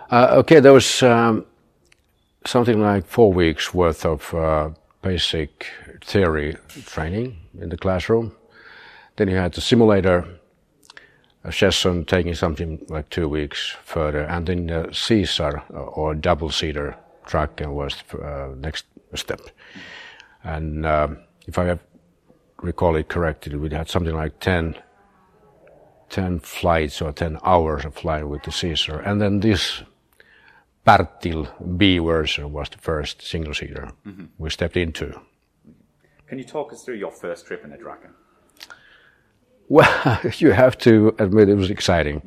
Uh, 0.09 0.41
okay, 0.41 0.59
there 0.59 0.73
was 0.73 1.03
um, 1.03 1.45
something 2.45 2.81
like 2.81 3.05
four 3.05 3.31
weeks 3.31 3.75
worth 3.75 4.05
of 4.05 4.33
uh, 4.33 4.69
basic 5.05 5.67
theory 6.01 6.57
training 6.85 7.37
in 7.61 7.69
the 7.69 7.77
classroom. 7.77 8.35
Then 9.15 9.29
you 9.29 9.37
had 9.37 9.53
the 9.53 9.61
simulator 9.61 10.25
session 11.51 12.05
taking 12.05 12.33
something 12.33 12.83
like 12.89 13.09
two 13.11 13.29
weeks 13.29 13.75
further, 13.83 14.23
and 14.23 14.47
then 14.47 14.65
the 14.65 14.89
Caesar 14.91 15.61
uh, 15.71 15.77
or 15.77 16.15
double 16.15 16.49
seater 16.49 16.97
truck 17.27 17.61
was 17.61 17.93
uh, 18.13 18.49
next 18.57 18.85
step. 19.13 19.41
And 20.43 20.85
um 20.85 21.17
if 21.47 21.57
I 21.59 21.65
have 21.65 21.79
recall 22.61 22.95
it 22.95 23.07
correctly, 23.07 23.55
we 23.57 23.69
had 23.69 23.89
something 23.89 24.15
like 24.15 24.39
10 24.39 24.75
10 26.09 26.39
flights 26.39 27.01
or 27.01 27.11
10 27.11 27.37
hours 27.43 27.85
of 27.85 27.93
flying 27.95 28.29
with 28.29 28.43
the 28.43 28.51
Caesar. 28.51 28.99
And 28.99 29.21
then 29.21 29.39
this 29.39 29.83
Partil 30.85 31.47
B 31.77 31.97
version 31.97 32.51
was 32.53 32.69
the 32.69 32.77
first 32.77 33.21
single 33.21 33.53
seater 33.53 33.91
we 34.37 34.49
stepped 34.49 34.77
into. 34.77 35.19
Can 36.27 36.37
you 36.37 36.43
talk 36.43 36.73
us 36.73 36.83
through 36.83 36.95
your 36.95 37.11
first 37.11 37.45
trip 37.47 37.63
in 37.63 37.71
a 37.71 37.77
Draken? 37.77 38.11
Well, 39.67 40.19
you 40.37 40.51
have 40.51 40.77
to 40.79 41.15
admit 41.19 41.49
it 41.49 41.55
was 41.55 41.69
exciting. 41.69 42.21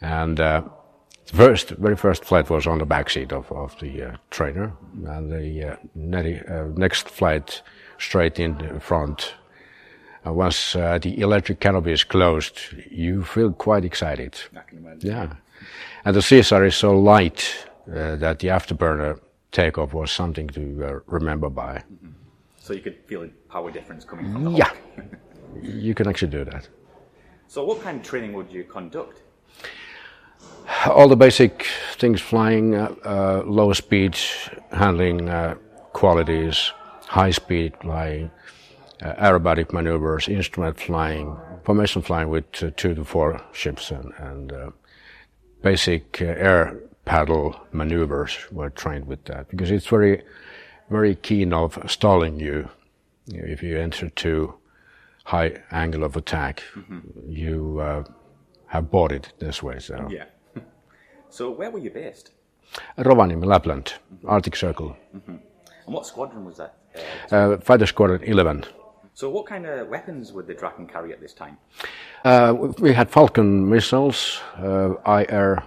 And 0.00 0.38
uh, 0.40 0.62
the 1.26 1.36
first, 1.36 1.70
very 1.70 1.96
first 1.96 2.24
flight 2.24 2.50
was 2.50 2.66
on 2.66 2.78
the 2.78 2.86
back 2.86 3.10
seat 3.10 3.32
of, 3.32 3.50
of 3.52 3.78
the 3.80 4.02
uh, 4.02 4.16
trainer, 4.30 4.72
and 5.06 5.30
the 5.30 5.64
uh, 5.64 6.54
uh, 6.54 6.68
next 6.76 7.08
flight 7.08 7.62
straight 7.98 8.38
in 8.38 8.80
front. 8.80 9.34
And 10.24 10.36
once 10.36 10.76
uh, 10.76 10.98
the 10.98 11.20
electric 11.20 11.60
canopy 11.60 11.92
is 11.92 12.04
closed, 12.04 12.58
you 12.90 13.24
feel 13.24 13.52
quite 13.52 13.84
excited. 13.84 14.38
I 14.56 14.60
can 14.60 14.78
imagine. 14.78 15.10
Yeah. 15.10 15.32
And 16.04 16.16
the 16.16 16.20
CSR 16.20 16.66
is 16.66 16.76
so 16.76 16.98
light 16.98 17.66
uh, 17.88 18.16
that 18.16 18.38
the 18.38 18.48
afterburner 18.48 19.20
takeoff 19.50 19.92
was 19.92 20.10
something 20.10 20.48
to 20.48 20.84
uh, 20.84 21.00
remember 21.06 21.48
by. 21.48 21.82
So 22.58 22.72
you 22.72 22.80
could 22.80 22.98
feel 23.06 23.24
a 23.24 23.28
power 23.50 23.70
difference 23.70 24.04
coming 24.04 24.32
from 24.32 24.44
the 24.44 24.50
Yeah. 24.52 24.70
You 25.60 25.94
can 25.94 26.08
actually 26.08 26.30
do 26.30 26.44
that. 26.44 26.66
So 27.46 27.62
what 27.62 27.82
kind 27.82 28.00
of 28.00 28.02
training 28.02 28.32
would 28.32 28.50
you 28.50 28.64
conduct? 28.64 29.20
All 30.86 31.08
the 31.08 31.16
basic 31.16 31.66
things 31.98 32.22
flying, 32.22 32.74
uh, 32.74 32.94
uh, 33.04 33.42
low 33.44 33.74
speed 33.74 34.16
handling 34.70 35.28
uh, 35.28 35.56
qualities, 35.92 36.72
high 37.06 37.32
speed 37.32 37.74
flying, 37.82 38.30
uh, 39.02 39.12
aerobatic 39.14 39.72
maneuvers, 39.72 40.28
instrument 40.28 40.80
flying, 40.80 41.36
formation 41.64 42.00
flying 42.00 42.30
with 42.30 42.62
uh, 42.62 42.70
two 42.76 42.94
to 42.94 43.04
four 43.04 43.40
ships, 43.52 43.90
and, 43.90 44.12
and 44.18 44.52
uh, 44.52 44.70
basic 45.62 46.20
uh, 46.20 46.26
air 46.26 46.78
paddle 47.04 47.56
maneuvers 47.72 48.36
were 48.50 48.70
trained 48.70 49.06
with 49.06 49.24
that 49.24 49.48
because 49.48 49.70
it's 49.70 49.86
very, 49.86 50.22
very 50.90 51.14
keen 51.14 51.52
of 51.52 51.78
stalling 51.86 52.38
you. 52.38 52.68
If 53.28 53.62
you 53.62 53.78
enter 53.78 54.08
too 54.10 54.54
high 55.24 55.62
angle 55.70 56.04
of 56.04 56.16
attack, 56.16 56.62
you 57.26 57.78
uh, 57.80 58.04
have 58.66 58.90
bought 58.90 59.12
it 59.12 59.32
this 59.38 59.62
way. 59.62 59.78
So. 59.78 60.08
Yeah. 60.10 60.24
so 61.28 61.50
where 61.50 61.70
were 61.70 61.78
you 61.78 61.90
based? 61.90 62.32
Rovaniemi, 62.98 63.44
Lapland, 63.44 63.94
Arctic 64.26 64.56
Circle, 64.56 64.96
And 65.26 65.40
what 65.84 66.06
squadron 66.06 66.44
was 66.44 66.56
that? 66.56 66.74
Uh, 67.30 67.36
uh, 67.36 67.58
Fighter 67.58 67.86
Squadron 67.86 68.22
11. 68.22 68.64
So 69.14 69.28
what 69.28 69.46
kind 69.46 69.66
of 69.66 69.88
weapons 69.88 70.32
would 70.32 70.46
the 70.46 70.54
Draken 70.54 70.86
carry 70.86 71.12
at 71.12 71.20
this 71.20 71.34
time? 71.34 71.58
Uh, 72.24 72.54
we 72.78 72.92
had 72.94 73.10
Falcon 73.10 73.68
missiles, 73.68 74.40
uh, 74.58 74.94
IR, 75.06 75.62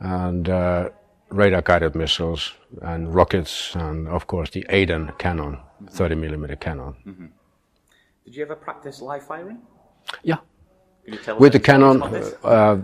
and 0.00 0.48
uh, 0.48 0.90
radar 1.30 1.62
guided 1.62 1.94
missiles, 1.94 2.52
and 2.82 3.14
rockets, 3.14 3.74
and 3.74 4.06
of 4.08 4.26
course 4.26 4.50
the 4.50 4.66
ADEN 4.68 5.12
cannon, 5.18 5.58
30 5.90 6.14
millimeter 6.16 6.56
cannon. 6.56 7.32
Did 8.24 8.36
you 8.36 8.42
ever 8.42 8.56
practice 8.56 9.00
live 9.00 9.26
firing? 9.26 9.62
Yeah. 10.22 10.38
Could 11.04 11.14
you 11.14 11.20
tell 11.20 11.38
With 11.38 11.52
the 11.52 11.60
cannon, 11.60 12.02
uh, 12.44 12.82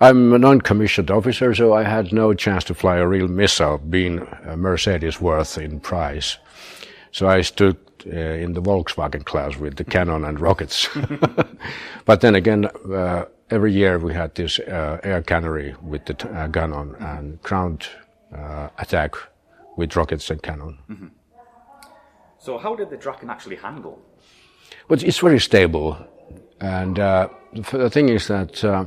I'm 0.00 0.32
a 0.32 0.38
non 0.38 0.60
commissioned 0.60 1.10
officer, 1.10 1.54
so 1.54 1.72
I 1.72 1.84
had 1.84 2.12
no 2.12 2.34
chance 2.34 2.64
to 2.64 2.74
fly 2.74 2.96
a 2.96 3.06
real 3.06 3.28
missile, 3.28 3.78
being 3.78 4.26
a 4.44 4.56
Mercedes 4.56 5.20
worth 5.20 5.56
in 5.56 5.80
price. 5.80 6.36
So 7.12 7.28
I 7.28 7.42
stood 7.42 7.76
uh, 8.06 8.10
in 8.10 8.54
the 8.54 8.62
Volkswagen 8.62 9.24
class 9.24 9.56
with 9.56 9.76
the 9.76 9.84
cannon 9.84 10.24
and 10.24 10.40
rockets. 10.40 10.88
but 12.04 12.20
then 12.20 12.34
again, 12.34 12.66
uh, 12.92 13.24
every 13.50 13.72
year 13.72 13.98
we 13.98 14.14
had 14.14 14.34
this 14.34 14.58
uh, 14.60 14.98
air 15.02 15.22
cannery 15.22 15.74
with 15.82 16.04
the 16.06 16.14
t- 16.14 16.28
uh, 16.28 16.46
gun 16.46 16.72
on 16.72 16.94
and 16.96 17.42
ground 17.42 17.88
uh, 18.36 18.68
attack 18.78 19.14
with 19.76 19.96
rockets 19.96 20.30
and 20.30 20.42
cannon. 20.42 20.78
So 22.38 22.58
how 22.58 22.74
did 22.74 22.90
the 22.90 22.96
Draken 22.96 23.30
actually 23.30 23.56
handle? 23.56 24.00
But 24.88 25.02
it's 25.02 25.18
very 25.18 25.40
stable. 25.40 25.98
And 26.60 26.98
uh, 26.98 27.28
the 27.52 27.90
thing 27.90 28.08
is 28.08 28.28
that 28.28 28.64
uh, 28.64 28.86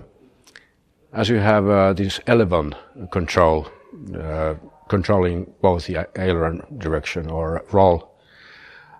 as 1.13 1.29
you 1.29 1.37
have 1.37 1.67
uh, 1.67 1.93
this 1.93 2.19
elevon 2.27 2.75
control, 3.11 3.67
uh, 4.17 4.55
controlling 4.89 5.53
both 5.61 5.85
the 5.85 6.07
aileron 6.15 6.61
direction 6.77 7.29
or 7.29 7.63
roll, 7.71 8.12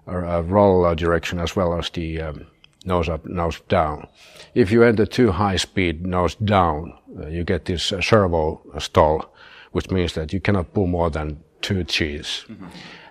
uh, 0.07 0.43
roll 0.43 0.85
uh, 0.85 0.95
direction 0.95 1.39
as 1.39 1.55
well 1.55 1.77
as 1.77 1.89
the 1.89 2.21
um, 2.21 2.47
nose 2.85 3.09
up, 3.09 3.25
nose 3.25 3.61
down. 3.67 4.07
If 4.53 4.71
you 4.71 4.83
enter 4.83 5.05
too 5.05 5.31
high 5.31 5.57
speed 5.57 6.05
nose 6.05 6.35
down, 6.35 6.93
uh, 7.19 7.27
you 7.27 7.43
get 7.43 7.65
this 7.65 7.91
uh, 7.91 8.01
servo 8.01 8.61
stall, 8.79 9.33
which 9.71 9.89
means 9.89 10.13
that 10.13 10.33
you 10.33 10.39
cannot 10.39 10.73
pull 10.73 10.87
more 10.87 11.09
than 11.09 11.43
two 11.61 11.83
Gs. 11.83 12.45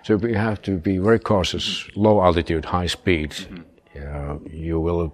So 0.03 0.17
we 0.17 0.33
have 0.33 0.61
to 0.63 0.77
be 0.77 0.97
very 0.97 1.19
cautious, 1.19 1.89
low 1.95 2.21
altitude, 2.21 2.65
high 2.65 2.87
speed. 2.87 3.33
Uh, 3.95 4.37
you 4.49 4.79
will 4.79 5.13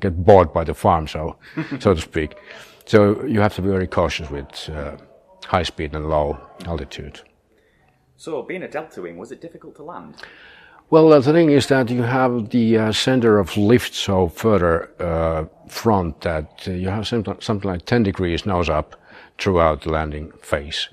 get 0.00 0.24
bored 0.24 0.52
by 0.52 0.64
the 0.64 0.74
farm, 0.74 1.06
so 1.06 1.36
so 1.80 1.94
to 1.94 2.00
speak. 2.00 2.34
So 2.86 3.24
you 3.24 3.40
have 3.40 3.54
to 3.56 3.62
be 3.62 3.68
very 3.68 3.86
cautious 3.86 4.30
with 4.30 4.68
uh, 4.68 4.96
high 5.44 5.64
speed 5.64 5.94
and 5.94 6.08
low 6.08 6.38
altitude. 6.66 7.20
So 8.16 8.42
being 8.42 8.62
a 8.62 8.68
Delta 8.68 9.02
Wing, 9.02 9.16
was 9.16 9.30
it 9.30 9.40
difficult 9.40 9.76
to 9.76 9.82
land? 9.82 10.14
Well, 10.88 11.12
uh, 11.12 11.20
the 11.20 11.32
thing 11.32 11.50
is 11.50 11.66
that 11.66 11.90
you 11.90 12.02
have 12.02 12.50
the 12.50 12.78
uh, 12.78 12.92
center 12.92 13.38
of 13.38 13.56
lift 13.56 13.92
so 13.92 14.28
further 14.28 14.88
uh, 15.00 15.46
front 15.68 16.20
that 16.20 16.62
uh, 16.68 16.70
you 16.70 16.88
have 16.88 17.06
something, 17.08 17.36
something 17.40 17.70
like 17.70 17.84
10 17.84 18.04
degrees 18.04 18.46
nose 18.46 18.68
up 18.68 18.94
throughout 19.38 19.82
the 19.82 19.90
landing 19.90 20.32
phase. 20.40 20.88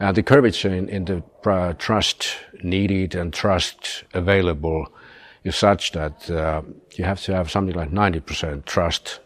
Uh, 0.00 0.12
the 0.12 0.22
curvature 0.22 0.72
in, 0.72 0.88
in 0.88 1.04
the 1.04 1.22
uh, 1.44 1.74
thrust 1.74 2.36
needed 2.62 3.16
and 3.16 3.34
thrust 3.34 4.04
available 4.14 4.86
is 5.42 5.56
such 5.56 5.92
that 5.92 6.30
uh, 6.30 6.62
you 6.94 7.04
have 7.04 7.20
to 7.22 7.34
have 7.34 7.50
something 7.50 7.74
like 7.74 7.90
90% 7.90 8.64
thrust 8.66 9.20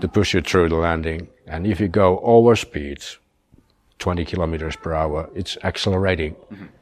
to 0.00 0.08
push 0.08 0.32
you 0.32 0.40
through 0.40 0.70
the 0.70 0.76
landing. 0.76 1.28
And 1.46 1.66
if 1.66 1.78
you 1.78 1.88
go 1.88 2.18
over 2.20 2.56
speeds, 2.56 3.18
20 4.04 4.26
kilometers 4.26 4.76
per 4.76 4.92
hour, 4.92 5.30
it's 5.34 5.56
accelerating 5.64 6.36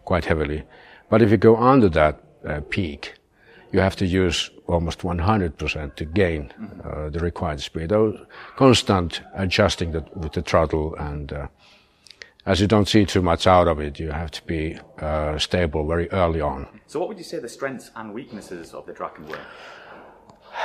quite 0.04 0.24
heavily. 0.24 0.64
But 1.08 1.22
if 1.22 1.30
you 1.30 1.36
go 1.36 1.56
under 1.56 1.88
that 1.90 2.20
uh, 2.44 2.62
peak, 2.68 3.14
you 3.70 3.78
have 3.78 3.94
to 3.96 4.06
use 4.06 4.50
almost 4.66 5.02
100% 5.02 5.94
to 5.94 6.04
gain 6.04 6.52
uh, 6.84 7.10
the 7.10 7.20
required 7.20 7.60
speed. 7.60 7.90
Though 7.90 8.26
constant 8.56 9.20
adjusting 9.34 9.92
the, 9.92 10.04
with 10.16 10.32
the 10.32 10.42
throttle 10.42 10.96
and 10.96 11.32
uh, 11.32 11.46
as 12.44 12.60
you 12.60 12.66
don't 12.66 12.88
see 12.88 13.04
too 13.04 13.22
much 13.22 13.46
out 13.46 13.68
of 13.68 13.78
it, 13.78 14.00
you 14.00 14.10
have 14.10 14.32
to 14.32 14.42
be 14.44 14.76
uh, 14.98 15.38
stable 15.38 15.86
very 15.86 16.10
early 16.10 16.40
on. 16.40 16.66
So 16.88 16.98
what 16.98 17.08
would 17.08 17.18
you 17.18 17.24
say 17.32 17.38
the 17.38 17.48
strengths 17.48 17.92
and 17.94 18.12
weaknesses 18.12 18.74
of 18.74 18.84
the 18.86 18.92
Draken 18.92 19.28
were? 19.28 19.38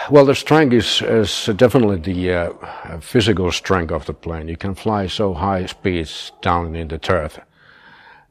Well, 0.09 0.23
the 0.23 0.35
strength 0.35 0.73
is, 0.73 1.01
is 1.01 1.49
definitely 1.57 1.97
the 1.97 2.31
uh, 2.31 2.99
physical 3.01 3.51
strength 3.51 3.91
of 3.91 4.05
the 4.05 4.13
plane. 4.13 4.47
You 4.47 4.55
can 4.55 4.73
fly 4.73 5.07
so 5.07 5.33
high 5.33 5.65
speeds 5.65 6.31
down 6.41 6.75
in 6.77 6.87
the 6.87 6.97
turf 6.97 7.37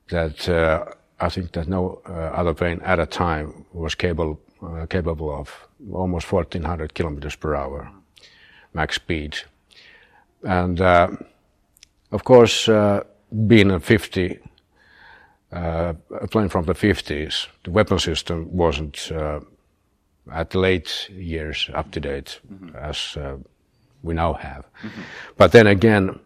that 0.08 0.48
uh, 0.48 0.86
I 1.20 1.28
think 1.28 1.52
that 1.52 1.68
no 1.68 2.00
uh, 2.08 2.12
other 2.12 2.54
plane 2.54 2.80
at 2.82 2.98
a 2.98 3.04
time 3.04 3.66
was 3.74 3.94
capable 3.94 4.40
uh, 4.62 4.86
capable 4.86 5.30
of 5.30 5.68
almost 5.92 6.32
1400 6.32 6.94
kilometers 6.94 7.36
per 7.36 7.54
hour 7.54 7.90
max 8.72 8.96
speed. 8.96 9.36
And 10.42 10.80
uh, 10.80 11.08
of 12.10 12.24
course, 12.24 12.70
uh, 12.70 13.04
being 13.46 13.70
a 13.70 13.80
50 13.80 14.38
uh, 15.52 15.92
a 16.22 16.26
plane 16.26 16.48
from 16.48 16.64
the 16.64 16.74
50s, 16.74 17.48
the 17.64 17.70
weapon 17.70 17.98
system 17.98 18.48
wasn't 18.50 19.12
at 20.32 20.54
late 20.54 21.08
years 21.10 21.70
up 21.74 21.90
to 21.92 22.00
date 22.00 22.40
as 22.74 23.16
uh, 23.16 23.36
we 24.02 24.14
now 24.14 24.34
have. 24.34 24.64
But 25.36 25.52
then 25.52 25.66
again, 25.66 26.18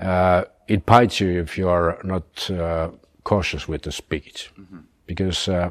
uh, 0.00 0.44
it 0.68 0.84
bites 0.86 1.20
you 1.20 1.40
if 1.40 1.56
you 1.58 1.68
are 1.68 1.98
not 2.04 2.50
uh, 2.50 2.90
cautious 3.24 3.68
with 3.68 3.82
the 3.82 3.92
speed, 3.92 4.42
because 5.06 5.48
uh, 5.48 5.70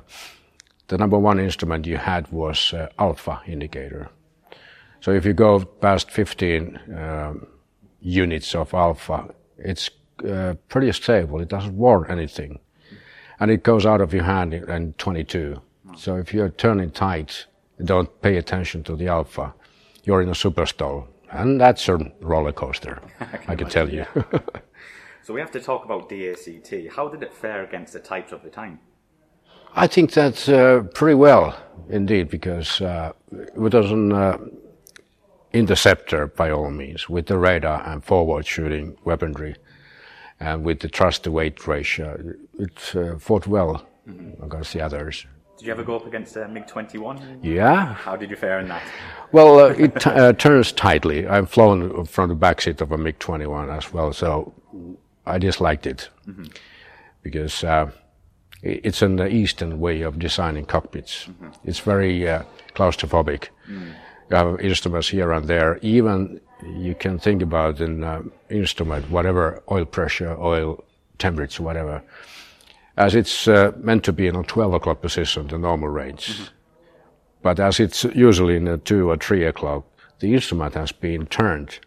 the 0.87 0.97
number 0.97 1.17
one 1.17 1.39
instrument 1.39 1.85
you 1.85 1.97
had 1.97 2.31
was 2.31 2.73
uh, 2.73 2.87
alpha 2.99 3.41
indicator. 3.47 4.09
So 5.01 5.11
if 5.11 5.25
you 5.25 5.33
go 5.33 5.59
past 5.63 6.09
15 6.11 6.79
um, 6.97 7.47
units 8.01 8.55
of 8.55 8.73
alpha, 8.73 9.33
it's 9.57 9.89
uh, 10.27 10.55
pretty 10.69 10.91
stable. 10.91 11.41
It 11.41 11.49
doesn't 11.49 11.77
warn 11.77 12.09
anything, 12.09 12.59
and 13.39 13.51
it 13.51 13.63
goes 13.63 13.85
out 13.85 14.01
of 14.01 14.13
your 14.13 14.23
hand 14.23 14.53
in, 14.53 14.69
in 14.69 14.93
22. 14.93 15.61
So 15.97 16.17
if 16.17 16.33
you're 16.33 16.49
turning 16.49 16.91
tight, 16.91 17.45
don't 17.83 18.09
pay 18.21 18.37
attention 18.37 18.83
to 18.83 18.95
the 18.95 19.07
alpha, 19.07 19.53
you're 20.03 20.21
in 20.21 20.29
a 20.29 20.33
superstall, 20.33 21.07
and 21.31 21.59
that's 21.59 21.87
a 21.89 21.97
roller 22.21 22.51
coaster. 22.51 23.01
I 23.47 23.55
can 23.55 23.69
tell 23.69 23.89
you. 23.89 24.05
So 25.25 25.33
we 25.33 25.41
have 25.41 25.51
to 25.53 25.59
talk 25.59 25.85
about 25.85 26.07
DACT. 26.07 26.93
How 26.95 27.07
did 27.07 27.23
it 27.23 27.33
fare 27.33 27.63
against 27.63 27.93
the 27.93 27.99
types 27.99 28.31
of 28.31 28.43
the 28.43 28.49
time? 28.51 28.79
I 29.75 29.87
think 29.87 30.11
that's 30.11 30.47
uh, 30.47 30.83
pretty 30.93 31.15
well 31.15 31.57
indeed, 31.89 32.29
because 32.29 32.79
uh, 32.79 33.13
it 33.31 33.57
was 33.57 33.73
an 33.91 34.11
uh, 34.11 34.37
interceptor 35.51 36.27
by 36.27 36.51
all 36.51 36.69
means 36.69 37.09
with 37.09 37.25
the 37.25 37.39
radar 37.39 37.81
and 37.89 38.03
forward 38.03 38.45
shooting 38.45 38.97
weaponry, 39.03 39.55
and 40.39 40.63
with 40.63 40.81
the 40.81 40.89
thrust 40.89 41.23
to 41.23 41.31
weight 41.31 41.65
ratio, 41.65 42.35
it 42.59 42.95
uh, 42.95 43.17
fought 43.17 43.47
well 43.47 43.83
against 44.43 44.73
the 44.73 44.81
others. 44.81 45.25
Did 45.57 45.67
you 45.67 45.71
ever 45.71 45.83
go 45.83 45.95
up 45.95 46.05
against 46.05 46.35
a 46.35 46.47
MiG 46.47 46.67
21? 46.67 47.39
Yeah, 47.41 47.93
How 47.93 48.15
did 48.17 48.29
you 48.29 48.35
fare 48.35 48.59
in 48.59 48.67
that? 48.67 48.83
well, 49.31 49.59
uh, 49.59 49.69
it 49.69 49.95
t- 50.01 50.09
uh, 50.09 50.33
turns 50.33 50.71
tightly. 50.73 51.27
I've 51.27 51.49
flown 51.49 52.05
from 52.05 52.29
the 52.29 52.35
backseat 52.35 52.81
of 52.81 52.91
a 52.91 52.97
MiG 52.97 53.19
21 53.19 53.69
as 53.69 53.93
well, 53.93 54.11
so 54.11 54.53
I 55.25 55.37
disliked 55.37 55.87
it 55.87 56.09
because 57.23 57.63
uh, 57.63 57.89
it's 58.61 59.01
an 59.01 59.19
Eastern 59.21 59.79
way 59.79 60.01
of 60.01 60.19
designing 60.19 60.65
cockpits. 60.65 61.27
It's 61.63 61.79
very 61.79 62.27
uh, 62.27 62.43
claustrophobic. 62.75 63.47
You 63.69 64.35
have 64.35 64.59
instruments 64.59 65.07
here 65.09 65.31
and 65.31 65.47
there. 65.47 65.77
Even 65.81 66.41
you 66.65 66.95
can 66.95 67.17
think 67.17 67.41
about 67.41 67.79
an 67.79 68.03
uh, 68.03 68.23
instrument, 68.49 69.09
whatever 69.09 69.63
oil 69.71 69.85
pressure, 69.85 70.35
oil 70.39 70.83
temperature, 71.17 71.63
whatever, 71.63 72.01
as 72.97 73.15
it's 73.15 73.47
uh, 73.47 73.71
meant 73.77 74.03
to 74.05 74.13
be 74.13 74.27
in 74.27 74.35
a 74.35 74.43
12 74.43 74.73
o'clock 74.73 75.01
position, 75.01 75.47
the 75.47 75.57
normal 75.57 75.89
range. 75.89 76.49
But 77.41 77.59
as 77.59 77.79
it's 77.79 78.03
usually 78.03 78.55
in 78.55 78.67
a 78.67 78.77
2 78.77 79.09
or 79.09 79.17
3 79.17 79.45
o'clock, 79.45 79.85
the 80.19 80.33
instrument 80.33 80.73
has 80.75 80.91
been 80.91 81.25
turned 81.27 81.79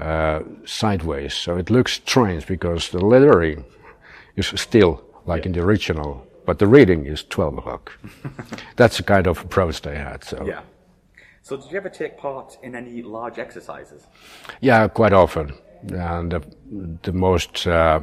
uh, 0.00 0.40
sideways. 0.64 1.34
So 1.34 1.56
it 1.56 1.68
looks 1.68 1.94
strange 1.94 2.46
because 2.46 2.90
the 2.90 3.04
lettering 3.04 3.64
is 4.36 4.52
still 4.56 5.02
like 5.26 5.46
in 5.46 5.52
the 5.52 5.60
original, 5.60 6.26
but 6.46 6.58
the 6.58 6.66
reading 6.66 7.06
is 7.06 7.24
12 7.24 7.58
o'clock. 7.58 7.92
That's 8.76 8.96
the 8.96 9.02
kind 9.02 9.26
of 9.26 9.40
approach 9.40 9.82
they 9.82 9.96
had. 9.96 10.24
So. 10.24 10.46
Yeah. 10.46 10.62
So, 11.42 11.56
did 11.56 11.70
you 11.70 11.76
ever 11.78 11.88
take 11.88 12.18
part 12.18 12.58
in 12.62 12.74
any 12.74 13.02
large 13.02 13.38
exercises? 13.38 14.06
Yeah, 14.60 14.86
quite 14.88 15.12
often. 15.12 15.54
And 15.90 16.30
the, 16.32 16.42
the 17.02 17.12
most 17.12 17.66
uh, 17.66 18.00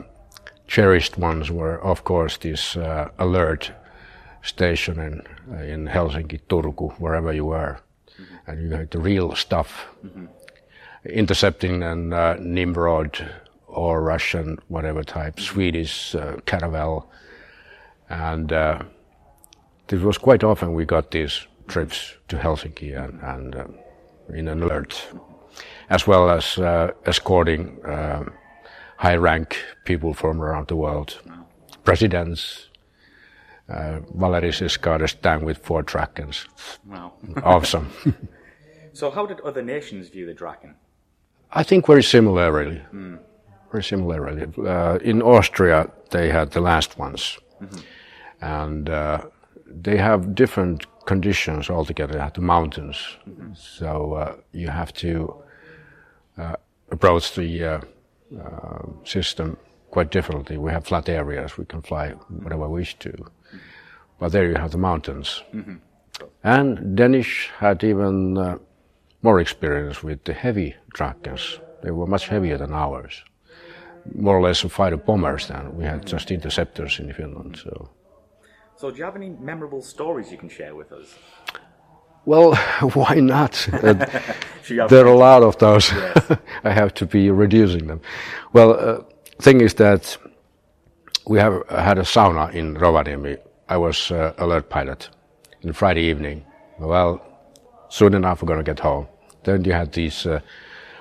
cherished 0.67 1.17
ones 1.17 1.49
were, 1.51 1.81
of 1.83 2.03
course, 2.03 2.37
this 2.37 2.75
uh, 2.75 3.09
alert 3.17 3.71
station 4.41 4.99
in, 4.99 5.21
in 5.59 5.87
Helsinki, 5.87 6.39
Turku, 6.47 6.91
wherever 6.99 7.33
you 7.33 7.45
were. 7.45 7.79
And 8.45 8.61
you 8.61 8.75
had 8.75 8.91
the 8.91 8.99
real 8.99 9.35
stuff. 9.35 9.87
Intercepting 11.05 11.83
an 11.83 12.13
uh, 12.13 12.37
Nimrod 12.39 13.29
or 13.67 14.01
Russian, 14.01 14.57
whatever 14.67 15.03
type, 15.03 15.39
Swedish 15.39 16.15
uh, 16.15 16.37
Caravel. 16.45 17.09
And 18.09 18.51
uh, 18.51 18.83
it 19.89 20.01
was 20.01 20.17
quite 20.17 20.43
often 20.43 20.73
we 20.73 20.85
got 20.85 21.11
these 21.11 21.47
trips 21.67 22.15
to 22.29 22.37
Helsinki 22.37 22.95
and, 22.97 23.21
and 23.21 23.55
uh, 23.55 24.33
in 24.33 24.47
an 24.47 24.63
alert 24.63 25.07
as 25.89 26.05
well 26.05 26.29
as 26.29 26.57
uh, 26.57 26.91
escorting 27.05 27.79
um, 27.85 28.31
high 28.97 29.15
rank 29.15 29.57
people 29.85 30.13
from 30.13 30.41
around 30.41 30.67
the 30.67 30.75
world, 30.75 31.21
presidents. 31.83 32.63
Uh, 33.69 33.99
Valery 34.15 34.49
Giscard 34.51 34.99
d'Estaing 34.99 35.43
with 35.43 35.57
four 35.57 35.83
Drakens. 35.83 36.47
Wow. 36.85 37.11
Awesome. 37.43 37.91
so, 38.93 39.11
how 39.11 39.25
did 39.25 39.41
other 39.41 39.61
nations 39.61 40.07
view 40.07 40.25
the 40.25 40.33
Draken? 40.33 40.75
I 41.51 41.63
think 41.63 41.85
very 41.85 42.03
similarly. 42.03 42.81
Very 43.71 43.83
similarly. 43.83 44.47
Uh, 44.65 44.99
in 45.03 45.21
Austria, 45.21 45.89
they 46.11 46.29
had 46.29 46.51
the 46.51 46.61
last 46.61 46.97
ones. 46.97 47.37
And 48.39 48.89
uh, 48.89 49.23
they 49.65 49.97
have 49.97 50.33
different 50.33 50.85
conditions 51.05 51.69
altogether. 51.69 52.13
They 52.13 52.19
have 52.19 52.33
the 52.33 52.41
mountains. 52.41 52.97
So 53.53 54.13
uh, 54.13 54.35
you 54.53 54.69
have 54.69 54.93
to 54.93 55.43
uh, 56.37 56.55
approach 56.91 57.33
the 57.33 57.81
uh, 58.35 58.85
system 59.03 59.57
quite 59.91 60.11
differently. 60.11 60.57
We 60.57 60.71
have 60.71 60.85
flat 60.85 61.09
areas. 61.09 61.57
We 61.57 61.65
can 61.65 61.81
fly 61.81 62.09
whatever 62.43 62.67
we 62.67 62.79
wish 62.79 62.97
to. 62.99 63.11
But 64.19 64.31
there 64.31 64.47
you 64.49 64.55
have 64.55 64.71
the 64.71 64.77
mountains. 64.77 65.43
And 66.43 66.97
Danish 66.97 67.49
had 67.59 67.83
even 67.83 68.37
uh, 68.37 68.57
more 69.21 69.39
experience 69.39 70.03
with 70.03 70.23
the 70.23 70.33
heavy 70.33 70.75
Drakens. 70.93 71.59
They 71.83 71.91
were 71.91 72.07
much 72.07 72.27
heavier 72.27 72.57
than 72.57 72.73
ours. 72.73 73.23
More 74.15 74.37
or 74.37 74.41
less 74.41 74.61
fighter 74.61 74.97
bombers 74.97 75.47
than 75.47 75.75
we 75.75 75.83
had 75.83 76.05
just 76.05 76.31
interceptors 76.31 76.99
in 76.99 77.13
Finland. 77.13 77.57
So, 77.63 77.89
So, 78.75 78.91
do 78.91 78.97
you 78.97 79.05
have 79.05 79.15
any 79.15 79.29
memorable 79.29 79.81
stories 79.81 80.31
you 80.31 80.37
can 80.37 80.49
share 80.49 80.75
with 80.75 80.91
us? 80.91 81.15
Well, 82.27 82.55
why 82.93 83.15
not? 83.15 83.53
Uh, 83.83 84.05
Should 84.63 84.75
you 84.75 84.81
have- 84.81 84.89
there 84.89 85.05
are 85.05 85.13
a 85.13 85.17
lot 85.17 85.43
of 85.43 85.57
those. 85.57 85.91
I 86.63 86.71
have 86.71 86.93
to 86.95 87.05
be 87.05 87.31
reducing 87.31 87.87
them. 87.87 88.01
Well, 88.53 88.71
uh, 88.73 89.01
thing 89.41 89.61
is 89.61 89.73
that 89.75 90.17
we 91.25 91.39
have 91.39 91.63
had 91.69 91.97
a 91.97 92.03
sauna 92.03 92.53
in 92.53 92.75
Rovaniemi. 92.75 93.37
I 93.69 93.77
was 93.77 94.11
uh, 94.11 94.33
alert 94.37 94.69
pilot. 94.69 95.09
And 95.63 95.75
Friday 95.75 96.01
evening, 96.03 96.45
well, 96.79 97.21
soon 97.89 98.13
enough 98.13 98.41
we're 98.41 98.47
going 98.53 98.65
to 98.65 98.71
get 98.73 98.79
home. 98.79 99.07
Then 99.43 99.63
you 99.63 99.71
had 99.73 99.93
these 99.93 100.25
uh, 100.25 100.39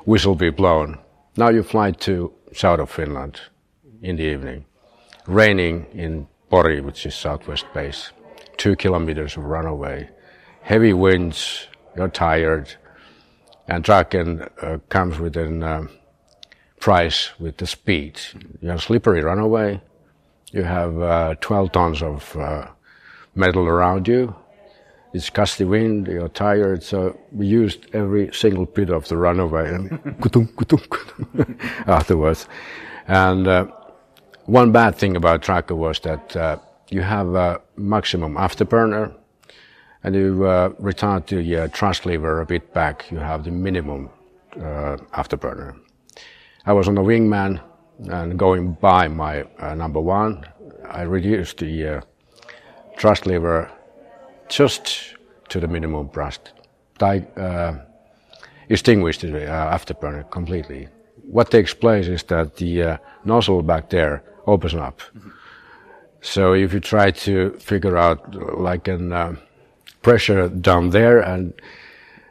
whistle 0.04 0.34
be 0.36 0.50
blown. 0.50 0.98
Now 1.36 1.50
you 1.50 1.62
fly 1.64 1.90
to 1.90 2.32
south 2.52 2.80
of 2.80 2.90
Finland 2.90 3.40
in 4.02 4.16
the 4.16 4.24
evening. 4.24 4.64
Raining 5.26 5.86
in 5.92 6.28
Pori, 6.50 6.80
which 6.80 7.04
is 7.06 7.14
southwest 7.16 7.66
base. 7.74 8.12
Two 8.56 8.76
kilometers 8.76 9.36
of 9.36 9.44
runaway. 9.44 10.08
Heavy 10.66 10.92
winds. 10.92 11.68
You're 11.96 12.08
tired 12.08 12.74
and 13.68 13.84
Draken 13.84 14.48
uh, 14.60 14.78
comes 14.88 15.16
with 15.20 15.36
an 15.36 15.62
um, 15.62 15.90
price 16.80 17.30
with 17.38 17.58
the 17.58 17.68
speed. 17.68 18.20
You 18.60 18.70
have 18.70 18.82
slippery 18.82 19.22
runaway. 19.22 19.80
You 20.50 20.64
have 20.64 21.00
uh, 21.00 21.34
12 21.40 21.70
tons 21.70 22.02
of 22.02 22.36
uh, 22.36 22.66
metal 23.36 23.68
around 23.68 24.08
you. 24.08 24.34
It's 25.12 25.30
gusty 25.30 25.64
wind. 25.64 26.08
You're 26.08 26.28
tired, 26.28 26.82
so 26.82 27.16
we 27.30 27.46
used 27.46 27.86
every 27.92 28.32
single 28.32 28.66
bit 28.66 28.90
of 28.90 29.06
the 29.06 29.16
runaway 29.16 29.68
and 29.72 29.90
kutum, 30.20 30.52
kutum, 30.54 30.84
kutum 30.88 31.60
afterwards. 31.86 32.48
And 33.06 33.46
uh, 33.46 33.68
one 34.46 34.72
bad 34.72 34.96
thing 34.96 35.14
about 35.14 35.42
Tracker 35.42 35.76
was 35.76 36.00
that 36.00 36.34
uh, 36.34 36.58
you 36.90 37.02
have 37.02 37.36
a 37.36 37.60
maximum 37.76 38.34
afterburner 38.34 39.14
and 40.06 40.14
you 40.14 40.46
uh, 40.46 40.68
retard 40.80 41.26
the 41.26 41.56
uh, 41.56 41.68
thrust 41.68 42.06
lever 42.06 42.40
a 42.40 42.46
bit 42.46 42.72
back, 42.72 43.10
you 43.10 43.18
have 43.18 43.42
the 43.42 43.50
minimum 43.50 44.08
uh, 44.54 44.96
afterburner. 45.12 45.76
I 46.64 46.72
was 46.72 46.86
on 46.86 46.94
the 46.94 47.00
wingman 47.00 47.60
and 48.08 48.38
going 48.38 48.74
by 48.74 49.08
my 49.08 49.42
uh, 49.58 49.74
number 49.74 50.00
one, 50.00 50.46
I 50.88 51.02
reduced 51.02 51.58
the 51.58 51.88
uh, 51.88 52.00
thrust 52.96 53.26
lever 53.26 53.68
just 54.48 55.16
to 55.48 55.58
the 55.58 55.66
minimum 55.66 56.08
thrust. 56.10 56.52
I 57.00 57.18
uh, 57.36 57.74
extinguished 58.68 59.22
the 59.22 59.44
uh, 59.44 59.76
afterburner 59.76 60.30
completely. 60.30 60.88
What 61.28 61.50
takes 61.50 61.74
place 61.74 62.06
is 62.06 62.22
that 62.24 62.56
the 62.56 63.00
nozzle 63.24 63.62
back 63.62 63.90
there 63.90 64.22
opens 64.46 64.74
up. 64.74 65.00
So 66.20 66.52
if 66.52 66.72
you 66.72 66.78
try 66.78 67.10
to 67.10 67.50
figure 67.58 67.96
out 67.96 68.34
like 68.60 68.86
an 68.86 69.12
uh, 69.12 69.34
pressure 70.06 70.48
down 70.48 70.90
there 70.90 71.18
and 71.18 71.52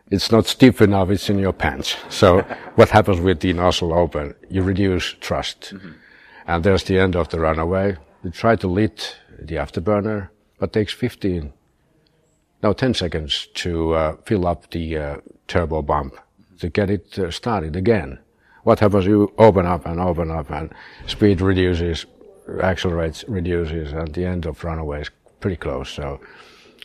it's 0.09 0.31
not 0.31 0.45
stiff 0.47 0.81
enough, 0.81 1.09
it's 1.09 1.29
in 1.29 1.37
your 1.37 1.51
pants. 1.51 1.97
So 2.09 2.39
what 2.75 2.89
happens 2.89 3.19
with 3.19 3.41
the 3.41 3.51
nozzle 3.51 3.91
open? 3.93 4.33
You 4.49 4.61
reduce 4.63 5.15
thrust. 5.19 5.73
And 6.47 6.63
there's 6.63 6.85
the 6.85 6.97
end 6.97 7.17
of 7.17 7.27
the 7.27 7.39
runaway. 7.41 7.97
You 8.23 8.29
try 8.29 8.55
to 8.55 8.67
lit 8.67 9.17
the 9.37 9.55
afterburner, 9.55 10.29
but 10.57 10.71
takes 10.71 10.93
15, 10.93 11.51
no, 12.63 12.71
10 12.71 12.93
seconds 12.93 13.49
to 13.55 13.93
uh, 13.93 14.15
fill 14.25 14.47
up 14.47 14.71
the 14.71 14.97
uh, 14.97 15.17
turbo 15.49 15.81
bump 15.81 16.15
to 16.59 16.69
get 16.69 16.89
it 16.89 17.19
uh, 17.19 17.29
started 17.29 17.75
again. 17.75 18.19
What 18.63 18.79
happens? 18.79 19.05
You 19.05 19.33
open 19.37 19.65
up 19.65 19.85
and 19.85 19.99
open 19.99 20.31
up 20.31 20.49
and 20.49 20.73
speed 21.07 21.41
reduces, 21.41 22.05
accelerates, 22.61 23.25
reduces, 23.27 23.91
and 23.91 24.13
the 24.13 24.23
end 24.25 24.45
of 24.45 24.63
runaway 24.63 25.01
is 25.01 25.09
pretty 25.41 25.57
close. 25.57 25.89
So 25.89 26.21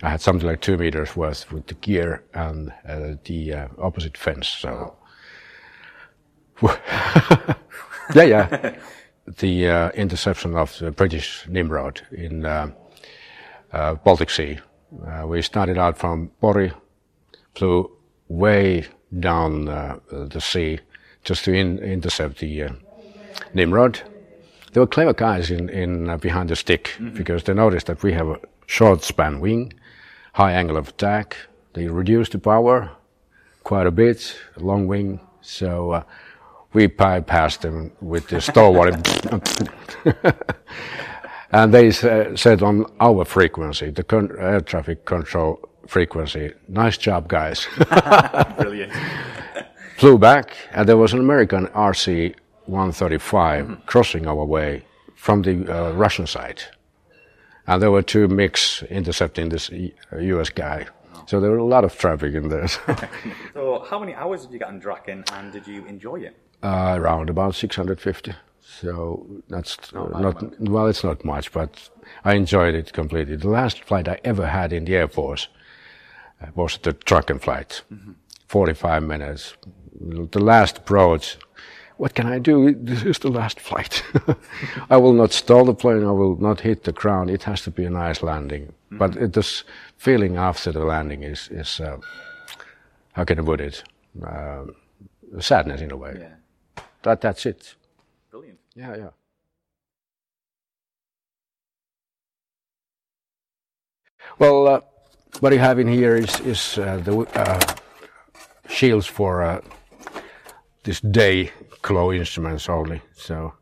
I 0.03 0.11
had 0.11 0.21
something 0.21 0.49
like 0.49 0.61
two 0.61 0.77
meters 0.77 1.15
worth 1.15 1.53
with 1.53 1.67
the 1.67 1.75
gear 1.75 2.25
and 2.33 2.73
uh, 2.89 3.15
the 3.25 3.55
uh, 3.55 3.69
opposite 3.79 4.17
fence. 4.17 4.49
So, 4.49 4.97
yeah, 8.15 8.23
yeah. 8.23 8.77
the 9.39 9.69
uh, 9.69 9.91
interception 9.91 10.57
of 10.57 10.79
the 10.79 10.91
British 10.91 11.47
Nimrod 11.49 12.01
in 12.13 12.47
uh, 12.47 12.71
uh, 13.73 13.95
Baltic 13.95 14.31
Sea. 14.31 14.59
Uh, 15.07 15.27
we 15.27 15.43
started 15.43 15.79
out 15.79 15.99
from 15.99 16.31
Pori, 16.43 16.73
flew 17.55 17.91
way 18.29 18.87
down 19.19 19.69
uh, 19.69 19.99
the 20.11 20.41
sea 20.41 20.81
just 21.25 21.45
to 21.45 21.53
in, 21.53 21.79
intercept 21.79 22.39
the 22.39 22.63
uh, 22.63 22.73
Nimrod. 23.55 24.01
There 24.73 24.83
were 24.83 24.87
clever 24.87 25.13
guys 25.13 25.51
in, 25.51 25.69
in 25.69 26.09
uh, 26.09 26.17
behind 26.17 26.49
the 26.49 26.57
stick 26.57 26.97
because 27.15 27.45
they 27.45 27.55
noticed 27.55 27.87
that 27.87 28.03
we 28.03 28.13
have 28.13 28.29
a 28.29 28.41
short 28.67 29.03
span 29.03 29.41
wing, 29.41 29.73
high 30.35 30.53
angle 30.53 30.77
of 30.77 30.89
attack. 30.89 31.37
They 31.73 31.87
reduced 31.89 32.33
the 32.33 32.39
power 32.39 32.91
quite 33.65 33.87
a 33.87 33.91
bit, 33.91 34.37
long 34.57 34.87
wing. 34.87 35.21
So 35.41 35.93
uh, 35.93 36.03
we 36.73 36.89
bypassed 36.89 37.61
them 37.61 37.93
with 38.01 38.29
the 38.29 38.41
stalwart. 38.41 38.95
and 41.53 41.75
they 41.75 41.91
sa- 41.91 42.35
said 42.35 42.63
on 42.63 42.87
our 43.01 43.25
frequency, 43.25 43.91
the 43.91 44.03
con- 44.03 44.31
air 44.39 44.61
traffic 44.61 45.05
control 45.05 45.61
frequency, 45.87 46.53
nice 46.69 46.97
job, 46.97 47.29
guys. 47.29 47.67
Brilliant. 48.59 48.93
Flew 49.97 50.19
back, 50.19 50.57
and 50.73 50.89
there 50.89 50.97
was 50.97 51.13
an 51.13 51.21
American 51.21 51.67
RC 51.69 52.35
135 52.67 53.87
crossing 53.87 54.27
our 54.27 54.45
way 54.45 54.85
from 55.15 55.43
the 55.43 55.53
uh, 55.69 55.93
Russian 55.93 56.27
side. 56.27 56.63
And 57.67 57.83
there 57.83 57.91
were 57.91 58.03
two 58.03 58.29
MiGs 58.29 58.89
intercepting 58.91 59.49
this 59.51 59.71
U.S. 59.71 60.51
guy. 60.51 60.87
So 61.27 61.41
there 61.41 61.51
were 61.51 61.59
a 61.59 61.65
lot 61.65 61.85
of 61.85 61.97
traffic 61.97 62.35
in 62.35 62.49
there. 62.49 62.67
so 63.55 63.87
how 63.89 63.99
many 63.99 64.15
hours 64.15 64.43
did 64.43 64.53
you 64.53 64.59
get 64.59 64.69
on 64.69 64.81
Draken, 64.81 65.25
and 65.33 65.53
did 65.53 65.67
you 65.67 65.85
enjoy 65.87 66.21
it? 66.21 66.37
Uh, 66.63 66.97
around 66.99 67.31
about 67.31 67.55
650. 67.55 68.35
So 68.61 69.27
that's 69.49 69.93
not, 69.93 70.21
not 70.21 70.61
well, 70.61 70.87
it's 70.87 71.05
not 71.05 71.25
much, 71.25 71.53
but 71.53 71.91
I 72.25 72.35
enjoyed 72.35 72.75
it 72.75 72.93
completely. 72.93 73.37
The 73.37 73.49
last 73.49 73.85
flight 73.85 74.09
I 74.09 74.19
ever 74.25 74.47
had 74.47 74.73
in 74.73 74.85
the 74.85 74.97
Air 74.97 75.09
Force 75.09 75.49
uh, 76.43 76.47
was 76.55 76.79
the 76.79 76.93
Draken 76.93 77.39
flight, 77.39 77.83
mm-hmm. 77.93 78.13
45 78.49 79.03
minutes. 79.03 79.55
The 80.01 80.43
last 80.43 80.79
approach 80.79 81.37
what 82.01 82.15
can 82.15 82.27
I 82.27 82.39
do? 82.39 82.75
This 82.75 83.03
is 83.03 83.19
the 83.19 83.29
last 83.29 83.61
flight. 83.61 84.03
I 84.91 84.97
will 84.97 85.13
not 85.13 85.33
stall 85.33 85.67
the 85.67 85.75
plane. 85.75 86.03
I 86.03 86.13
will 86.13 86.37
not 86.41 86.61
hit 86.61 86.85
the 86.85 86.93
ground. 86.93 87.29
It 87.29 87.43
has 87.43 87.61
to 87.65 87.71
be 87.71 87.85
a 87.85 87.91
nice 87.91 88.23
landing. 88.23 88.69
Mm-hmm. 88.69 88.97
But 88.97 89.17
it, 89.17 89.33
this 89.35 89.65
feeling 89.99 90.39
after 90.39 90.73
the 90.73 90.83
landing 90.83 91.25
is, 91.25 91.49
is 91.51 91.79
uh, 91.79 91.99
how 93.13 93.25
can 93.25 93.39
I 93.39 93.43
put 93.43 93.61
it? 93.61 93.85
Uh, 94.27 94.65
sadness 95.41 95.83
in 95.83 95.91
a 95.91 95.97
way. 95.97 96.17
Yeah. 96.19 96.83
That, 97.03 97.21
that's 97.21 97.45
it. 97.45 97.75
Brilliant. 98.31 98.59
Yeah, 98.75 98.97
yeah. 98.97 99.11
Well, 104.39 104.67
uh, 104.67 104.81
what 105.41 105.53
you 105.53 105.59
have 105.59 105.79
in 105.79 105.89
here 105.89 106.17
is, 106.17 106.41
is 106.41 106.79
uh, 106.79 106.97
the 107.05 107.19
uh, 107.35 107.61
shields 108.69 109.07
for 109.07 109.43
uh, 109.43 109.61
this 110.85 111.01
day 111.01 111.51
claw 111.83 112.13
instruments 112.13 112.69
only. 112.69 113.01
So 113.15 113.55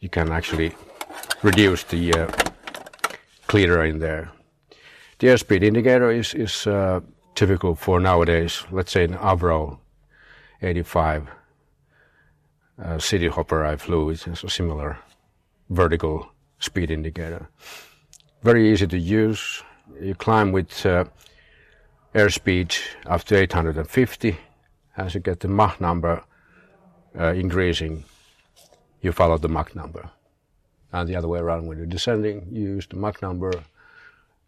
you 0.00 0.08
can 0.08 0.32
actually 0.32 0.74
reduce 1.42 1.84
the 1.84 2.12
uh, 2.12 2.30
glitter 3.46 3.84
in 3.84 3.98
there. 3.98 4.30
The 5.18 5.28
airspeed 5.28 5.62
indicator 5.62 6.10
is, 6.10 6.34
is 6.34 6.66
uh, 6.66 7.00
typical 7.34 7.74
for 7.74 8.00
nowadays, 8.00 8.64
let's 8.70 8.92
say 8.92 9.04
an 9.04 9.14
Avro 9.14 9.78
85 10.62 11.28
uh, 12.82 12.84
Cityhopper 12.96 13.64
I 13.64 13.76
flew, 13.76 14.10
it's 14.10 14.26
a 14.26 14.50
similar 14.50 14.98
vertical 15.70 16.28
speed 16.58 16.90
indicator. 16.90 17.48
Very 18.42 18.72
easy 18.72 18.86
to 18.86 18.98
use. 18.98 19.62
You 20.00 20.14
climb 20.14 20.52
with 20.52 20.84
uh, 20.84 21.04
airspeed 22.14 22.76
up 23.06 23.24
to 23.24 23.36
850. 23.36 24.36
As 24.96 25.14
you 25.14 25.20
get 25.20 25.40
the 25.40 25.48
Mach 25.48 25.80
number 25.80 26.22
uh, 27.18 27.32
increasing, 27.32 28.04
you 29.00 29.12
follow 29.12 29.38
the 29.38 29.48
Mach 29.48 29.74
number. 29.74 30.10
And 30.92 31.08
the 31.08 31.16
other 31.16 31.28
way 31.28 31.40
around, 31.40 31.66
when 31.66 31.76
you're 31.78 31.86
descending, 31.86 32.46
you 32.50 32.62
use 32.62 32.86
the 32.86 32.96
Mach 32.96 33.20
number. 33.20 33.52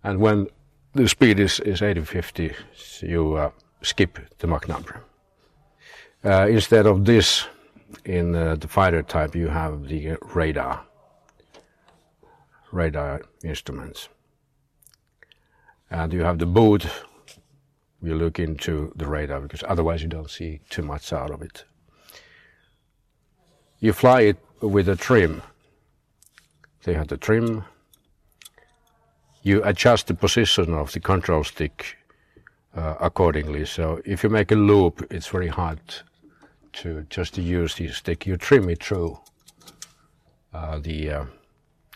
And 0.04 0.20
when 0.20 0.48
the 0.94 1.09
speed 1.09 1.40
is, 1.40 1.61
is 1.61 1.82
850, 1.82 2.52
you 3.02 3.35
uh, 3.35 3.50
skip 3.82 4.18
the 4.38 4.46
Mach 4.46 4.68
number. 4.68 5.02
Uh, 6.24 6.46
instead 6.48 6.87
of 6.87 7.04
this, 7.04 7.46
in 8.04 8.35
uh, 8.35 8.56
the 8.56 8.68
fighter 8.68 9.02
type, 9.02 9.35
you 9.35 9.48
have 9.48 9.88
the 9.88 10.16
radar, 10.35 10.85
radar 12.72 13.22
instruments. 13.44 14.09
And 15.90 16.12
you 16.12 16.22
have 16.22 16.38
the 16.38 16.46
boot, 16.46 16.87
you 18.07 18.14
look 18.14 18.38
into 18.38 18.92
the 18.97 19.07
radar 19.07 19.40
because 19.40 19.62
otherwise 19.69 20.03
you 20.03 20.09
don't 20.09 20.31
see 20.31 20.61
too 20.71 20.83
much 20.83 21.12
out 21.12 21.31
of 21.31 21.42
it 21.42 21.64
you 23.79 23.92
fly 23.92 24.23
it 24.23 24.38
with 24.61 24.88
a 24.88 24.97
trim. 24.97 25.42
They 26.85 26.95
have 26.95 27.09
the 27.09 27.16
trim. 27.16 27.64
You 29.42 29.62
adjust 29.64 30.07
the 30.07 30.14
position 30.14 30.73
of 30.75 30.92
the 30.92 31.01
control 31.01 31.45
stick 31.45 31.97
uh, 32.75 32.95
accordingly. 33.01 33.66
So 33.66 34.01
if 34.05 34.23
you 34.25 34.31
make 34.31 34.51
a 34.51 34.57
loop, 34.57 35.07
it's 35.11 35.27
very 35.27 35.49
hard 35.49 35.81
to 36.75 37.07
just 37.11 37.35
to 37.35 37.42
use 37.42 37.75
the 37.75 37.88
stick. 37.88 38.27
You 38.27 38.37
trim 38.37 38.69
it 38.69 38.83
through 38.83 39.19
uh, 40.53 40.79
the 40.79 41.11
uh, 41.11 41.25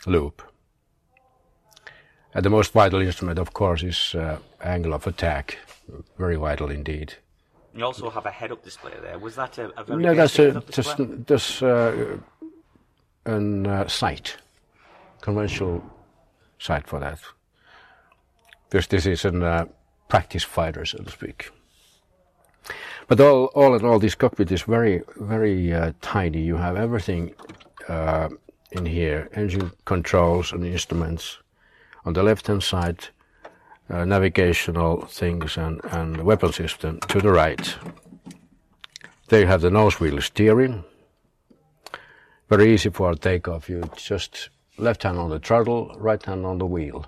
loop. 0.05 0.41
And 2.33 2.45
the 2.45 2.49
most 2.49 2.71
vital 2.71 3.01
instrument, 3.01 3.39
of 3.39 3.53
course, 3.53 3.83
is 3.83 4.15
uh, 4.15 4.39
angle 4.61 4.93
of 4.93 5.05
attack. 5.07 5.57
Very 6.17 6.37
vital 6.37 6.71
indeed. 6.71 7.15
You 7.75 7.85
also 7.85 8.09
have 8.09 8.25
a 8.25 8.31
head-up 8.31 8.63
display 8.63 8.93
there. 9.01 9.17
Was 9.19 9.35
that 9.35 9.57
a, 9.57 9.79
a 9.79 9.83
very 9.83 10.03
no? 10.03 10.13
That's 10.13 10.39
a, 10.39 10.61
just 10.69 10.97
just 11.25 11.63
uh, 11.63 12.17
an 13.25 13.67
uh, 13.67 13.87
sight, 13.87 14.37
conventional 15.21 15.83
sight 16.59 16.87
for 16.87 16.99
that. 16.99 17.19
Because 18.69 18.87
this 18.87 19.05
is 19.05 19.25
a 19.25 19.45
uh, 19.45 19.65
practice 20.07 20.43
fighter, 20.43 20.85
so 20.85 21.03
to 21.03 21.11
speak. 21.11 21.51
But 23.07 23.19
all, 23.19 23.45
all 23.55 23.75
in 23.75 23.83
all, 23.83 23.99
this 23.99 24.15
cockpit 24.15 24.51
is 24.51 24.61
very, 24.61 25.01
very 25.17 25.73
uh, 25.73 25.91
tiny. 26.01 26.41
You 26.41 26.55
have 26.55 26.77
everything 26.77 27.35
uh, 27.89 28.29
in 28.71 28.85
here: 28.85 29.29
engine 29.33 29.71
controls 29.83 30.53
and 30.53 30.65
instruments. 30.65 31.40
On 32.05 32.13
the 32.13 32.23
left-hand 32.23 32.63
side, 32.63 33.09
uh, 33.89 34.05
navigational 34.05 35.05
things 35.05 35.57
and, 35.57 35.81
and 35.91 36.23
weapon 36.23 36.51
system 36.51 36.99
to 37.01 37.19
the 37.19 37.31
right. 37.31 37.75
There 39.27 39.41
you 39.41 39.47
have 39.47 39.61
the 39.61 39.69
nose 39.69 39.99
wheel 39.99 40.19
steering. 40.21 40.83
Very 42.49 42.73
easy 42.73 42.89
for 42.89 43.11
a 43.11 43.15
takeoff. 43.15 43.69
You 43.69 43.83
just 43.95 44.49
left 44.77 45.03
hand 45.03 45.17
on 45.17 45.29
the 45.29 45.39
throttle, 45.39 45.95
right 45.97 46.21
hand 46.23 46.45
on 46.45 46.57
the 46.57 46.65
wheel. 46.65 47.05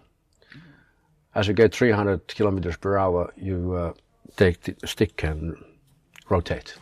As 1.35 1.47
you 1.47 1.53
get 1.53 1.73
300 1.73 2.27
kilometers 2.27 2.77
per 2.77 2.97
hour, 2.97 3.33
you 3.35 3.73
uh, 3.73 3.93
take 4.37 4.61
the 4.61 4.87
stick 4.87 5.23
and 5.23 5.55
rotate, 6.29 6.75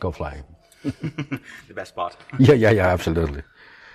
go 0.00 0.10
flying. 0.10 0.44
the 0.82 1.40
best 1.74 1.94
part. 1.94 2.16
yeah, 2.38 2.54
yeah, 2.54 2.70
yeah, 2.70 2.88
absolutely. 2.88 3.42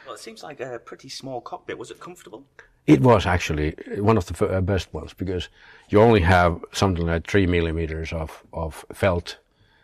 Well, 0.06 0.16
it 0.16 0.20
seems 0.20 0.44
like 0.44 0.60
a 0.62 0.80
pretty 0.80 1.10
small 1.10 1.42
cockpit. 1.42 1.78
Was 1.78 1.92
it 1.92 2.00
comfortable? 2.00 2.46
It 2.88 3.02
was 3.02 3.26
actually 3.26 3.76
one 3.98 4.18
of 4.18 4.26
the 4.26 4.48
uh, 4.48 4.62
best 4.62 4.94
ones 4.94 5.14
because 5.14 5.50
you 5.90 6.02
only 6.02 6.22
have 6.22 6.64
something 6.72 7.06
like 7.06 7.28
three 7.28 7.46
millimeters 7.46 8.12
of, 8.12 8.44
of 8.54 8.86
felt 8.92 9.38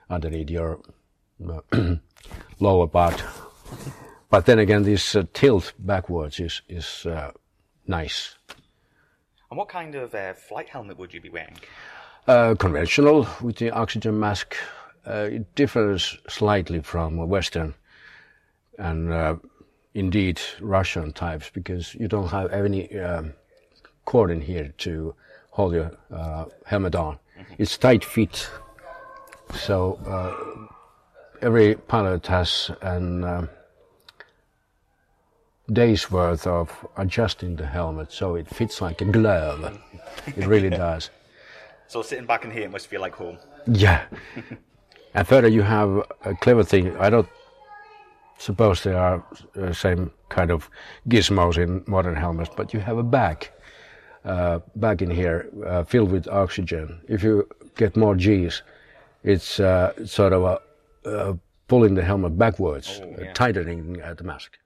underneath 0.10 0.50
your 0.50 0.80
uh, 1.48 1.62
lower 2.60 2.88
part. 2.88 3.24
But 4.30 4.46
then 4.46 4.60
again, 4.60 4.84
this 4.84 5.16
uh, 5.16 5.24
tilt 5.34 5.74
backwards 5.80 6.40
is, 6.40 6.62
is 6.68 7.06
uh, 7.06 7.32
nice. 7.86 8.36
And 9.50 9.58
what 9.58 9.70
kind 9.70 9.96
of 9.96 10.14
uh, 10.14 10.34
flight 10.34 10.70
helmet 10.70 10.98
would 10.98 11.14
you 11.14 11.22
be 11.22 11.30
wearing? 11.30 11.58
Uh, 12.28 12.56
conventional 12.56 13.28
with 13.42 13.58
the 13.58 13.72
oxygen 13.72 14.20
mask. 14.20 14.56
it 15.06 15.56
differs 15.56 16.18
slightly 16.28 16.82
from 16.82 17.18
Western 17.30 17.74
and 18.78 19.40
indeed 19.98 20.40
Russian 20.62 21.12
types 21.12 21.50
because 21.52 21.96
you 21.96 22.08
don't 22.08 22.28
have 22.28 22.54
any 22.54 22.98
um, 23.00 23.34
cord 24.06 24.30
in 24.30 24.42
here 24.42 24.72
to 24.78 25.16
hold 25.50 25.74
your 25.74 25.92
uh, 26.14 26.46
helmet 26.66 26.96
on. 26.96 27.16
Mm-hmm. 27.16 27.54
It's 27.58 27.78
tight 27.78 28.06
fit, 28.06 28.48
so 29.56 30.00
uh, 30.06 30.68
every 31.42 31.76
pilot 31.76 32.28
has 32.28 32.70
an 32.82 33.24
um, 33.24 33.50
day's 35.74 36.12
worth 36.12 36.46
of 36.46 36.72
adjusting 36.96 37.56
the 37.56 37.66
helmet 37.66 38.12
so 38.12 38.36
it 38.36 38.48
fits 38.48 38.82
like 38.82 39.02
a 39.02 39.06
glove. 39.06 39.80
it 40.28 40.46
really 40.46 40.70
does. 40.86 41.10
So 41.88 42.04
sitting 42.04 42.28
back 42.28 42.46
in 42.46 42.52
here 42.52 42.64
it 42.64 42.72
must 42.72 42.88
feel 42.88 43.02
like 43.02 43.16
home. 43.16 43.40
Yeah. 43.66 44.04
and 45.16 45.28
further, 45.28 45.48
you 45.48 45.64
have 45.64 46.04
a 46.24 46.36
clever 46.36 46.64
thing. 46.64 46.96
I 46.98 47.10
don't 47.10 47.28
suppose 48.38 48.84
there 48.84 48.98
are 48.98 49.24
the 49.54 49.68
uh, 49.68 49.74
same 49.74 50.12
kind 50.30 50.52
of 50.52 50.70
gizmos 51.10 51.58
in 51.58 51.84
modern 51.88 52.16
helmets, 52.16 52.50
but 52.56 52.74
you 52.74 52.80
have 52.80 52.98
a 52.98 53.04
bag, 53.04 53.50
uh, 54.26 54.60
bag 54.76 55.02
in 55.02 55.10
here 55.10 55.50
uh, 55.66 55.84
filled 55.84 56.12
with 56.12 56.28
oxygen. 56.28 57.02
If 57.08 57.24
you 57.24 57.48
get 57.76 57.96
more 57.98 58.16
G's, 58.16 58.62
it's 59.24 59.60
uh, 59.60 59.94
sort 60.06 60.34
of 60.34 60.44
a, 60.44 61.10
uh, 61.10 61.34
pulling 61.68 61.96
the 61.96 62.04
helmet 62.04 62.38
backwards, 62.38 63.02
oh, 63.04 63.16
yeah. 63.20 63.34
tightening 63.34 63.94
the 63.94 64.24
mask. 64.24 64.58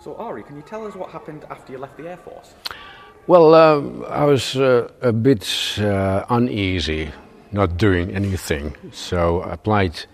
So, 0.00 0.14
Ari, 0.14 0.44
can 0.44 0.56
you 0.56 0.62
tell 0.62 0.86
us 0.86 0.94
what 0.94 1.10
happened 1.10 1.44
after 1.50 1.72
you 1.72 1.78
left 1.78 1.96
the 1.96 2.08
Air 2.08 2.16
Force? 2.18 2.54
Well, 3.26 3.54
um, 3.54 4.06
I 4.08 4.24
was 4.24 4.56
uh, 4.56 4.88
a 5.02 5.12
bit 5.12 5.44
uneasy 5.76 7.10
not 7.52 7.76
doing 7.76 8.14
anything. 8.14 8.74
So 8.92 9.40
I 9.40 9.54
applied 9.54 10.06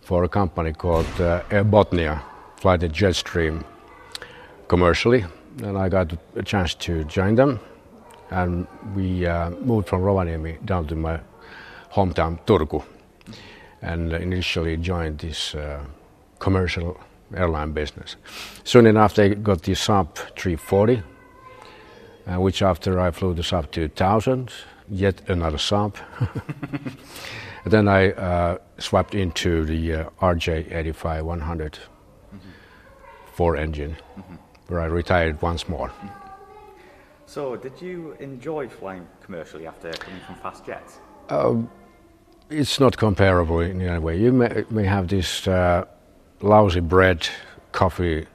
for 0.00 0.24
a 0.24 0.28
company 0.28 0.72
called 0.72 1.20
uh, 1.20 1.42
Air 1.50 1.64
Botnia, 1.64 2.22
fly 2.56 2.76
the 2.76 2.88
Jetstream 2.88 3.64
commercially, 4.68 5.24
and 5.62 5.76
I 5.78 5.88
got 5.88 6.12
a 6.36 6.42
chance 6.42 6.74
to 6.74 7.04
join 7.04 7.34
them. 7.34 7.60
And 8.30 8.66
we 8.94 9.26
uh, 9.26 9.50
moved 9.50 9.88
from 9.88 10.02
Rovaniemi 10.02 10.64
down 10.64 10.86
to 10.86 10.94
my 10.94 11.20
hometown 11.92 12.38
Turku, 12.46 12.84
and 13.82 14.12
initially 14.12 14.76
joined 14.76 15.18
this 15.18 15.54
uh, 15.54 15.80
commercial 16.38 17.00
airline 17.34 17.72
business. 17.72 18.16
Soon 18.64 18.86
enough, 18.86 19.14
they 19.14 19.34
got 19.34 19.62
the 19.62 19.72
Saab 19.72 20.14
340, 20.36 21.02
uh, 22.26 22.40
which 22.40 22.62
after 22.62 23.00
I 23.00 23.10
flew 23.10 23.34
the 23.34 23.42
Saab 23.42 23.70
2000, 23.70 24.52
yet 24.90 25.28
another 25.28 25.56
Saab. 25.56 25.94
then 27.64 27.88
I 27.88 28.10
uh, 28.10 28.58
swapped 28.78 29.14
into 29.14 29.64
the 29.64 29.94
uh, 29.94 30.10
RJ85 30.20 31.22
100 31.22 31.72
mm-hmm. 31.72 32.38
four 33.32 33.56
engine, 33.56 33.96
mm-hmm. 34.18 34.34
where 34.68 34.80
I 34.80 34.86
retired 34.86 35.40
once 35.42 35.68
more. 35.68 35.92
So, 37.26 37.54
did 37.54 37.80
you 37.80 38.16
enjoy 38.18 38.68
flying 38.68 39.06
commercially 39.22 39.66
after 39.66 39.92
coming 39.92 40.20
from 40.26 40.34
fast 40.36 40.66
jets? 40.66 40.98
Um, 41.28 41.70
it's 42.50 42.80
not 42.80 42.96
comparable 42.96 43.60
in 43.60 43.80
any 43.80 43.98
way. 44.00 44.18
You 44.18 44.32
may, 44.32 44.64
may 44.68 44.84
have 44.84 45.06
this 45.06 45.46
uh, 45.46 45.84
lousy 46.40 46.80
bread, 46.80 47.28
coffee 47.70 48.26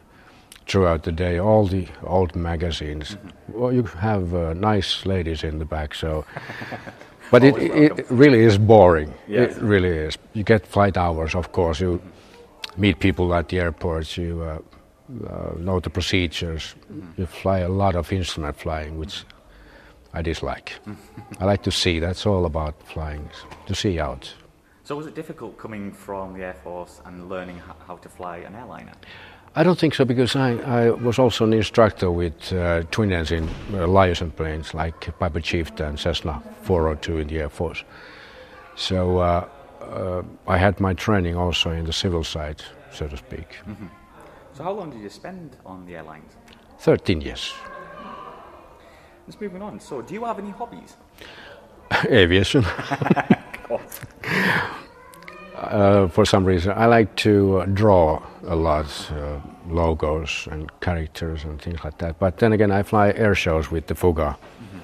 throughout 0.67 1.04
the 1.04 1.12
day, 1.12 1.39
all 1.39 1.67
the 1.67 1.88
old 2.04 2.36
magazines. 2.36 3.12
Mm-hmm. 3.12 3.60
Well, 3.60 3.73
you 3.73 3.84
have 3.84 4.34
uh, 4.34 4.54
nice 4.54 5.06
ladies 5.06 5.43
in 5.43 5.60
the 5.60 5.65
back, 5.65 5.95
so. 5.95 6.25
But 7.32 7.43
it, 7.43 7.58
it, 7.58 8.06
really 8.12 8.41
is 8.41 8.58
boring. 8.58 9.12
Yes. 9.28 9.58
It 9.58 9.63
really 9.63 9.89
is. 9.89 10.17
You 10.34 10.43
get 10.43 10.67
flight 10.67 10.95
hours, 10.95 11.34
of 11.34 11.51
course. 11.51 11.80
You 11.80 11.99
meet 12.78 12.99
people 12.99 13.34
at 13.34 13.49
the 13.49 13.60
airports. 13.60 14.15
You 14.15 14.41
uh, 14.43 14.60
uh, 15.28 15.54
know 15.58 15.80
the 15.80 15.89
procedures. 15.89 16.75
Mm-hmm. 16.91 17.21
You 17.21 17.25
fly 17.25 17.60
a 17.60 17.69
lot 17.69 17.95
of 17.95 18.12
instrument 18.13 18.56
flying, 18.56 18.99
which 18.99 19.23
I 20.13 20.21
dislike. 20.21 20.73
I 21.39 21.45
like 21.45 21.63
to 21.63 21.71
see. 21.71 21.99
That's 21.99 22.25
all 22.25 22.45
about 22.45 22.75
flying, 22.84 23.28
to 23.65 23.73
see 23.73 23.99
out. 23.99 24.32
So 24.84 24.95
was 24.95 25.08
it 25.08 25.15
difficult 25.15 25.58
coming 25.58 25.91
from 25.91 26.34
the 26.34 26.43
Air 26.43 26.54
Force 26.54 27.01
and 27.06 27.28
learning 27.28 27.60
how 27.88 27.95
to 27.97 28.08
fly 28.08 28.38
an 28.38 28.54
airliner? 28.54 28.93
I 29.58 29.63
don't 29.63 29.80
think 29.80 29.96
so 29.96 30.04
because 30.04 30.36
I, 30.36 30.56
I 30.58 30.89
was 30.89 31.18
also 31.18 31.46
an 31.46 31.54
instructor 31.54 32.12
with 32.12 32.52
uh, 32.52 32.84
twin 32.91 33.13
engine 33.13 33.50
uh, 33.74 33.88
Liaison 33.88 34.30
planes 34.32 34.74
like 34.74 35.18
Piper 35.18 35.39
Chieftain, 35.39 35.88
and 35.88 36.00
Cessna 36.00 36.44
402 36.63 37.20
in 37.20 37.28
the 37.28 37.39
Air 37.39 37.50
Force. 37.50 37.86
So 38.76 39.20
uh, 39.20 39.48
uh, 39.82 40.24
I 40.46 40.58
had 40.58 40.82
my 40.82 40.94
training 40.94 41.38
also 41.38 41.72
in 41.72 41.86
the 41.86 41.94
civil 41.94 42.26
side, 42.26 42.62
so 42.91 43.08
to 43.08 43.15
speak. 43.15 43.60
Mm-hmm. 43.65 43.88
So 44.54 44.63
how 44.63 44.74
long 44.74 44.91
did 44.91 45.02
you 45.02 45.10
spend 45.10 45.56
on 45.65 45.86
the 45.86 45.96
airlines? 45.96 46.34
13 46.80 47.22
years. 47.22 47.54
Let's 49.26 49.39
moving 49.39 49.62
on. 49.62 49.80
So 49.80 50.02
do 50.02 50.13
you 50.13 50.26
have 50.26 50.38
any 50.38 50.52
hobbies? 50.52 50.98
Aviation. 52.06 52.65
uh, 55.58 56.08
for 56.08 56.26
some 56.26 56.46
reason. 56.46 56.74
I 56.76 56.86
like 56.86 57.15
to 57.18 57.60
uh, 57.60 57.65
draw 57.65 58.22
a 58.48 58.56
lot, 58.56 58.86
uh, 59.12 59.39
logos 59.68 60.48
and 60.52 60.70
characters 60.80 61.44
and 61.44 61.62
things 61.62 61.84
like 61.84 61.98
that. 62.00 62.20
But 62.20 62.38
then 62.38 62.54
again, 62.54 62.72
I 62.72 62.84
fly 62.84 63.12
air 63.12 63.36
shows 63.36 63.72
with 63.72 63.88
the 63.88 63.96
Fouga. 63.96 64.36
Mm-hmm. 64.36 64.80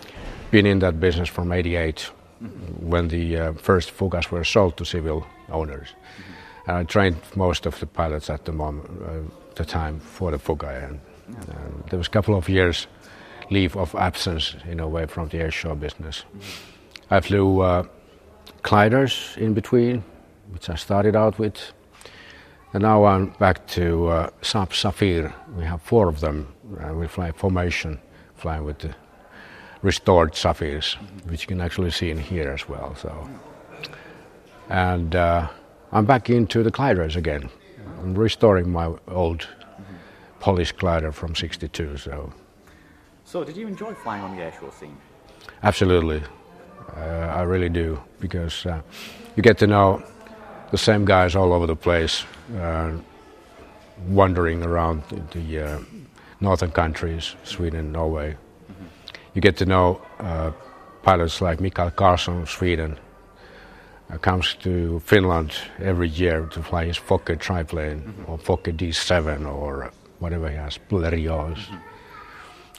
Been 0.52 0.66
in 0.66 0.80
that 0.80 1.00
business 1.00 1.30
from 1.30 1.52
'88, 1.52 2.10
mm-hmm. 2.42 2.90
when 2.90 3.08
the 3.08 3.38
uh, 3.38 3.54
first 3.54 3.96
Fougas 3.96 4.32
were 4.32 4.44
sold 4.44 4.78
to 4.78 4.86
civil 4.86 5.26
owners. 5.50 5.90
Mm-hmm. 5.90 6.70
And 6.70 6.78
I 6.78 6.84
trained 6.84 7.18
most 7.36 7.66
of 7.66 7.80
the 7.80 7.86
pilots 7.86 8.30
at 8.30 8.46
the 8.46 8.52
moment, 8.52 8.90
uh, 9.04 9.34
the 9.56 9.66
time 9.66 10.00
for 10.00 10.32
the 10.32 10.38
Fouga, 10.38 10.88
and 10.88 11.00
yeah. 11.30 11.56
there 11.90 11.98
was 11.98 12.08
a 12.08 12.12
couple 12.12 12.36
of 12.36 12.48
years 12.50 12.88
leave 13.50 13.76
of 13.76 13.94
absence 13.96 14.56
in 14.70 14.80
a 14.80 14.88
way 14.88 15.06
from 15.06 15.28
the 15.28 15.38
air 15.38 15.52
show 15.52 15.76
business. 15.76 16.24
I 17.10 17.20
flew 17.20 17.60
uh, 17.60 17.84
gliders 18.64 19.36
in 19.38 19.54
between, 19.54 20.04
which 20.52 20.70
I 20.70 20.76
started 20.76 21.16
out 21.16 21.40
with. 21.40 21.74
And 22.74 22.84
now 22.84 23.06
I'm 23.06 23.28
back 23.40 23.68
to 23.68 24.08
uh, 24.08 24.30
Saab 24.42 24.70
Safir. 24.70 25.34
We 25.58 25.64
have 25.66 25.82
four 25.82 26.08
of 26.08 26.20
them. 26.20 26.54
Uh, 26.80 26.94
we 26.94 27.08
fly 27.08 27.32
formation, 27.32 28.00
fly 28.36 28.60
with 28.60 28.80
the 28.80 28.96
restored 29.82 30.34
Safirs, 30.34 30.96
which 31.30 31.42
you 31.42 31.48
can 31.48 31.62
actually 31.62 31.92
see 31.92 32.10
in 32.10 32.18
here 32.18 32.50
as 32.52 32.70
well. 32.70 32.96
So, 32.96 33.30
and 34.70 35.16
uh, 35.16 35.50
I'm 35.92 36.06
back 36.06 36.30
into 36.30 36.64
the 36.64 36.72
gliders 36.72 37.16
again. 37.16 37.50
I'm 38.00 38.16
restoring 38.16 38.72
my 38.72 38.94
old. 39.08 39.48
Polish 40.42 40.72
glider 40.72 41.12
from 41.12 41.36
'62. 41.36 41.98
So, 41.98 42.34
so 43.24 43.44
did 43.44 43.56
you 43.56 43.68
enjoy 43.68 43.94
flying 43.94 44.24
on 44.24 44.36
the 44.36 44.42
airshow 44.42 44.74
scene? 44.74 44.98
Absolutely, 45.62 46.24
uh, 46.98 47.00
I 47.00 47.44
really 47.44 47.70
do 47.70 48.02
because 48.20 48.66
uh, 48.66 48.82
you 49.36 49.44
get 49.44 49.60
to 49.60 49.68
know 49.68 50.04
the 50.72 50.78
same 50.78 51.06
guys 51.06 51.36
all 51.36 51.54
over 51.54 51.68
the 51.68 51.76
place, 51.76 52.24
uh, 52.58 52.92
wandering 54.08 54.64
around 54.64 55.04
the, 55.10 55.40
the 55.40 55.60
uh, 55.60 55.80
northern 56.40 56.72
countries, 56.72 57.36
Sweden, 57.44 57.92
Norway. 57.92 58.36
You 59.34 59.42
get 59.42 59.58
to 59.58 59.66
know 59.66 60.02
uh, 60.20 60.52
pilots 61.04 61.42
like 61.42 61.62
Mikael 61.62 61.92
Carlsson, 61.92 62.48
Sweden, 62.48 62.98
uh, 64.12 64.18
comes 64.18 64.56
to 64.56 65.00
Finland 65.00 65.54
every 65.80 66.10
year 66.10 66.46
to 66.48 66.62
fly 66.62 66.86
his 66.86 66.98
Fokker 66.98 67.40
triplane 67.40 68.02
mm-hmm. 68.02 68.32
or 68.32 68.38
Fokker 68.38 68.76
D7 68.76 69.46
or 69.46 69.92
whatever 70.20 70.50
he 70.50 70.56
has, 70.56 70.80
Blériot. 70.90 71.58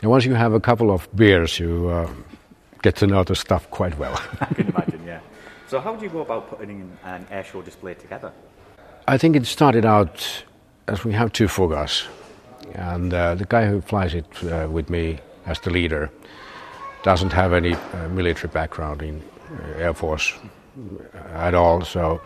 And 0.02 0.10
once 0.10 0.24
you 0.24 0.34
have 0.34 0.52
a 0.52 0.60
couple 0.60 0.90
of 0.90 1.08
beers, 1.14 1.58
you 1.58 1.88
uh, 1.88 2.10
get 2.82 2.96
to 2.96 3.06
know 3.06 3.24
the 3.24 3.34
stuff 3.34 3.70
quite 3.70 3.96
well. 3.98 4.20
I 4.40 4.46
can 4.54 4.68
imagine, 4.68 5.06
yeah. 5.06 5.20
So, 5.72 5.80
how 5.80 5.96
do 5.96 6.04
you 6.04 6.10
go 6.10 6.20
about 6.20 6.50
putting 6.50 6.98
an 7.02 7.24
airshow 7.30 7.64
display 7.64 7.94
together? 7.94 8.30
I 9.08 9.16
think 9.16 9.36
it 9.36 9.46
started 9.46 9.86
out 9.86 10.44
as 10.86 11.02
we 11.02 11.14
have 11.14 11.32
two 11.32 11.46
Fougas, 11.46 12.06
and 12.74 13.14
uh, 13.14 13.34
the 13.36 13.46
guy 13.46 13.64
who 13.64 13.80
flies 13.80 14.12
it 14.12 14.26
uh, 14.44 14.68
with 14.70 14.90
me 14.90 15.18
as 15.46 15.58
the 15.60 15.70
leader 15.70 16.10
doesn't 17.04 17.32
have 17.32 17.54
any 17.54 17.72
uh, 17.72 18.08
military 18.10 18.52
background 18.52 19.00
in 19.00 19.22
uh, 19.50 19.78
Air 19.78 19.94
Force 19.94 20.34
at 21.32 21.54
all, 21.54 21.80
so 21.80 22.20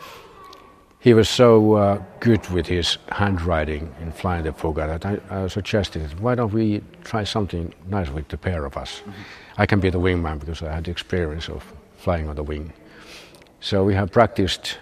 he 0.99 1.15
was 1.15 1.29
so 1.29 1.75
uh, 1.75 2.03
good 2.19 2.45
with 2.51 2.67
his 2.67 2.99
handwriting 3.13 3.95
in 4.01 4.11
flying 4.11 4.43
the 4.43 4.51
Fouga 4.51 4.89
that 4.89 5.07
I, 5.07 5.45
I, 5.45 5.47
suggested, 5.47 6.19
why 6.19 6.35
don't 6.35 6.53
we 6.53 6.83
try 7.05 7.23
something 7.23 7.73
nice 7.87 8.11
with 8.11 8.27
the 8.27 8.39
pair 8.39 8.65
of 8.65 8.77
us? 8.77 9.03
Mm-hmm. 9.03 9.13
I 9.59 9.67
can 9.67 9.79
be 9.79 9.91
the 9.91 10.01
wingman 10.01 10.41
because 10.41 10.63
I 10.63 10.75
had 10.75 10.83
the 10.83 10.91
experience 10.91 11.49
of 11.49 11.63
flying 11.97 12.29
on 12.29 12.35
the 12.35 12.43
wing. 12.43 12.73
So 13.61 13.85
we 13.85 13.95
have 13.95 14.11
practiced 14.11 14.79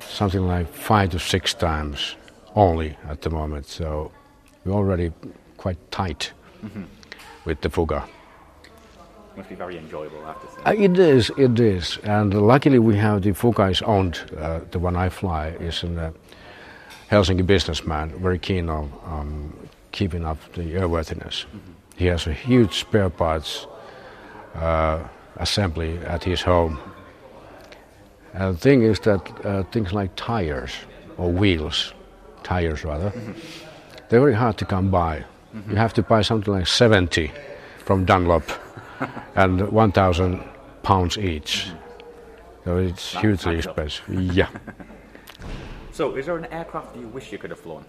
something 0.00 0.46
like 0.46 0.72
five 0.72 1.10
to 1.10 1.18
six 1.18 1.54
times 1.54 2.16
only 2.54 2.96
at 3.08 3.22
the 3.22 3.30
moment. 3.30 3.66
So 3.66 4.10
we're 4.64 4.72
already 4.72 5.12
quite 5.56 5.78
tight 5.90 6.32
mm-hmm. 6.64 6.82
with 7.44 7.60
the 7.60 7.68
Fouga. 7.68 8.08
Must 9.36 9.48
be 9.48 9.54
very 9.54 9.78
enjoyable, 9.78 10.24
I 10.24 10.26
have 10.28 10.40
to 10.40 10.46
say. 10.46 10.62
Uh, 10.64 10.84
it 10.84 10.98
is, 10.98 11.30
it 11.38 11.60
is. 11.60 11.98
And 12.02 12.34
luckily 12.34 12.78
we 12.78 12.96
have 12.96 13.22
the 13.22 13.32
Fouga 13.32 13.70
is 13.70 13.82
owned, 13.82 14.20
uh, 14.36 14.60
the 14.70 14.78
one 14.78 14.96
I 14.96 15.08
fly 15.08 15.48
is 15.60 15.84
a 15.84 16.12
Helsinki 17.10 17.46
businessman, 17.46 18.10
very 18.20 18.38
keen 18.38 18.68
on 18.68 18.92
um, 19.06 19.68
keeping 19.92 20.24
up 20.24 20.38
the 20.54 20.62
airworthiness. 20.62 21.44
Mm-hmm. 21.46 21.72
He 21.96 22.06
has 22.06 22.26
a 22.26 22.32
huge 22.32 22.78
spare 22.80 23.10
parts 23.10 23.66
uh, 24.54 25.02
assembly 25.36 25.98
at 25.98 26.24
his 26.24 26.42
home. 26.42 26.78
And 28.34 28.54
the 28.54 28.58
thing 28.58 28.82
is 28.82 29.00
that 29.00 29.46
uh, 29.46 29.62
things 29.64 29.92
like 29.92 30.14
tires 30.16 30.72
or 31.18 31.30
wheels, 31.30 31.94
tires 32.42 32.84
rather, 32.84 33.10
mm-hmm. 33.10 33.32
they're 34.08 34.20
very 34.20 34.34
hard 34.34 34.56
to 34.58 34.64
come 34.64 34.90
by. 34.90 35.24
Mm-hmm. 35.54 35.70
You 35.70 35.76
have 35.76 35.94
to 35.94 36.02
buy 36.02 36.22
something 36.22 36.52
like 36.52 36.66
70 36.66 37.32
from 37.84 38.04
Dunlop 38.04 38.44
and 39.34 39.70
1,000 39.70 40.44
pounds 40.82 41.18
each. 41.18 41.70
So 42.64 42.76
it's 42.76 43.12
That's 43.12 43.22
hugely 43.22 43.56
expensive. 43.56 44.08
yeah. 44.08 44.48
So, 45.92 46.16
is 46.16 46.24
there 46.26 46.38
an 46.38 46.46
aircraft 46.46 46.96
you 46.96 47.08
wish 47.08 47.30
you 47.30 47.36
could 47.36 47.50
have 47.50 47.60
flown? 47.60 47.84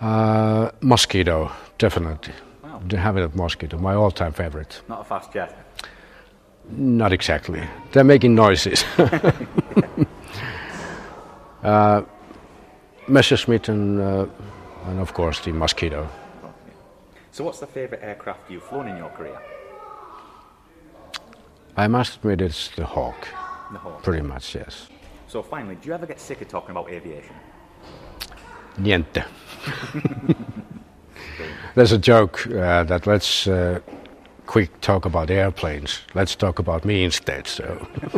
Uh, 0.00 0.70
mosquito, 0.80 1.50
definitely. 1.76 2.34
Wow. 2.62 2.80
de 2.86 2.96
Havilland 2.96 3.34
Mosquito, 3.34 3.78
my 3.78 3.94
all-time 3.94 4.32
favorite. 4.32 4.80
Not 4.88 5.00
a 5.00 5.04
fast 5.04 5.32
jet. 5.32 5.56
Not 6.70 7.12
exactly. 7.12 7.62
They're 7.92 8.04
making 8.04 8.34
noises. 8.34 8.84
uh, 11.62 12.02
Messerschmitt 13.08 13.68
and, 13.68 14.00
uh, 14.00 14.26
and 14.86 15.00
of 15.00 15.12
course 15.12 15.40
the 15.40 15.52
Mosquito. 15.52 16.08
So, 17.32 17.44
what's 17.44 17.60
the 17.60 17.66
favorite 17.66 18.00
aircraft 18.02 18.50
you've 18.50 18.64
flown 18.64 18.88
in 18.88 18.96
your 18.96 19.10
career? 19.10 19.38
I 21.76 21.86
must 21.86 22.16
admit 22.16 22.40
it's 22.40 22.68
the 22.76 22.84
Hawk. 22.84 23.28
The 23.72 23.78
Hawk. 23.78 24.02
Pretty 24.02 24.22
much, 24.22 24.54
yes. 24.54 24.88
So, 25.28 25.42
finally, 25.42 25.76
do 25.76 25.88
you 25.88 25.94
ever 25.94 26.06
get 26.06 26.20
sick 26.20 26.40
of 26.40 26.48
talking 26.48 26.72
about 26.72 26.90
aviation? 26.90 27.34
Niente. 28.78 29.24
There's 31.74 31.92
a 31.92 31.98
joke 31.98 32.46
uh, 32.48 32.82
that 32.84 33.06
let's 33.06 33.46
uh, 33.46 33.80
quick 34.50 34.80
talk 34.80 35.04
about 35.04 35.30
airplanes. 35.30 36.00
Let's 36.12 36.34
talk 36.34 36.58
about 36.58 36.84
me 36.84 37.04
instead. 37.04 37.46
So. 37.46 37.86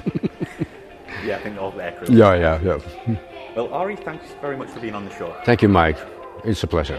yeah, 1.26 1.36
I 1.36 1.40
think 1.42 1.60
all 1.60 1.70
the 1.70 1.84
aircraft. 1.84 2.10
Yeah, 2.10 2.34
yeah, 2.34 2.78
yeah. 3.06 3.16
Well, 3.54 3.70
Ari, 3.74 3.96
thanks 3.96 4.24
very 4.40 4.56
much 4.56 4.70
for 4.70 4.80
being 4.80 4.94
on 4.94 5.04
the 5.04 5.14
show. 5.14 5.36
Thank 5.44 5.60
you, 5.60 5.68
Mike. 5.68 5.98
It's 6.42 6.62
a 6.62 6.66
pleasure. 6.66 6.98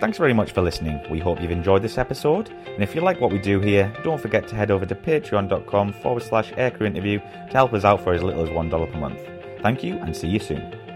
Thanks 0.00 0.18
very 0.18 0.34
much 0.34 0.50
for 0.50 0.62
listening. 0.62 1.00
We 1.08 1.20
hope 1.20 1.40
you've 1.40 1.52
enjoyed 1.52 1.82
this 1.82 1.96
episode. 1.96 2.50
And 2.66 2.82
if 2.82 2.96
you 2.96 3.02
like 3.02 3.20
what 3.20 3.30
we 3.30 3.38
do 3.38 3.60
here, 3.60 3.92
don't 4.02 4.20
forget 4.20 4.48
to 4.48 4.56
head 4.56 4.72
over 4.72 4.84
to 4.84 4.96
patreon.com 4.96 5.92
forward 5.92 6.24
slash 6.24 6.50
aircrew 6.54 6.86
interview 6.86 7.20
to 7.20 7.52
help 7.52 7.72
us 7.72 7.84
out 7.84 8.02
for 8.02 8.12
as 8.14 8.24
little 8.24 8.42
as 8.42 8.48
$1 8.48 8.92
per 8.92 8.98
month. 8.98 9.20
Thank 9.62 9.84
you 9.84 9.94
and 9.98 10.16
see 10.16 10.26
you 10.26 10.40
soon. 10.40 10.87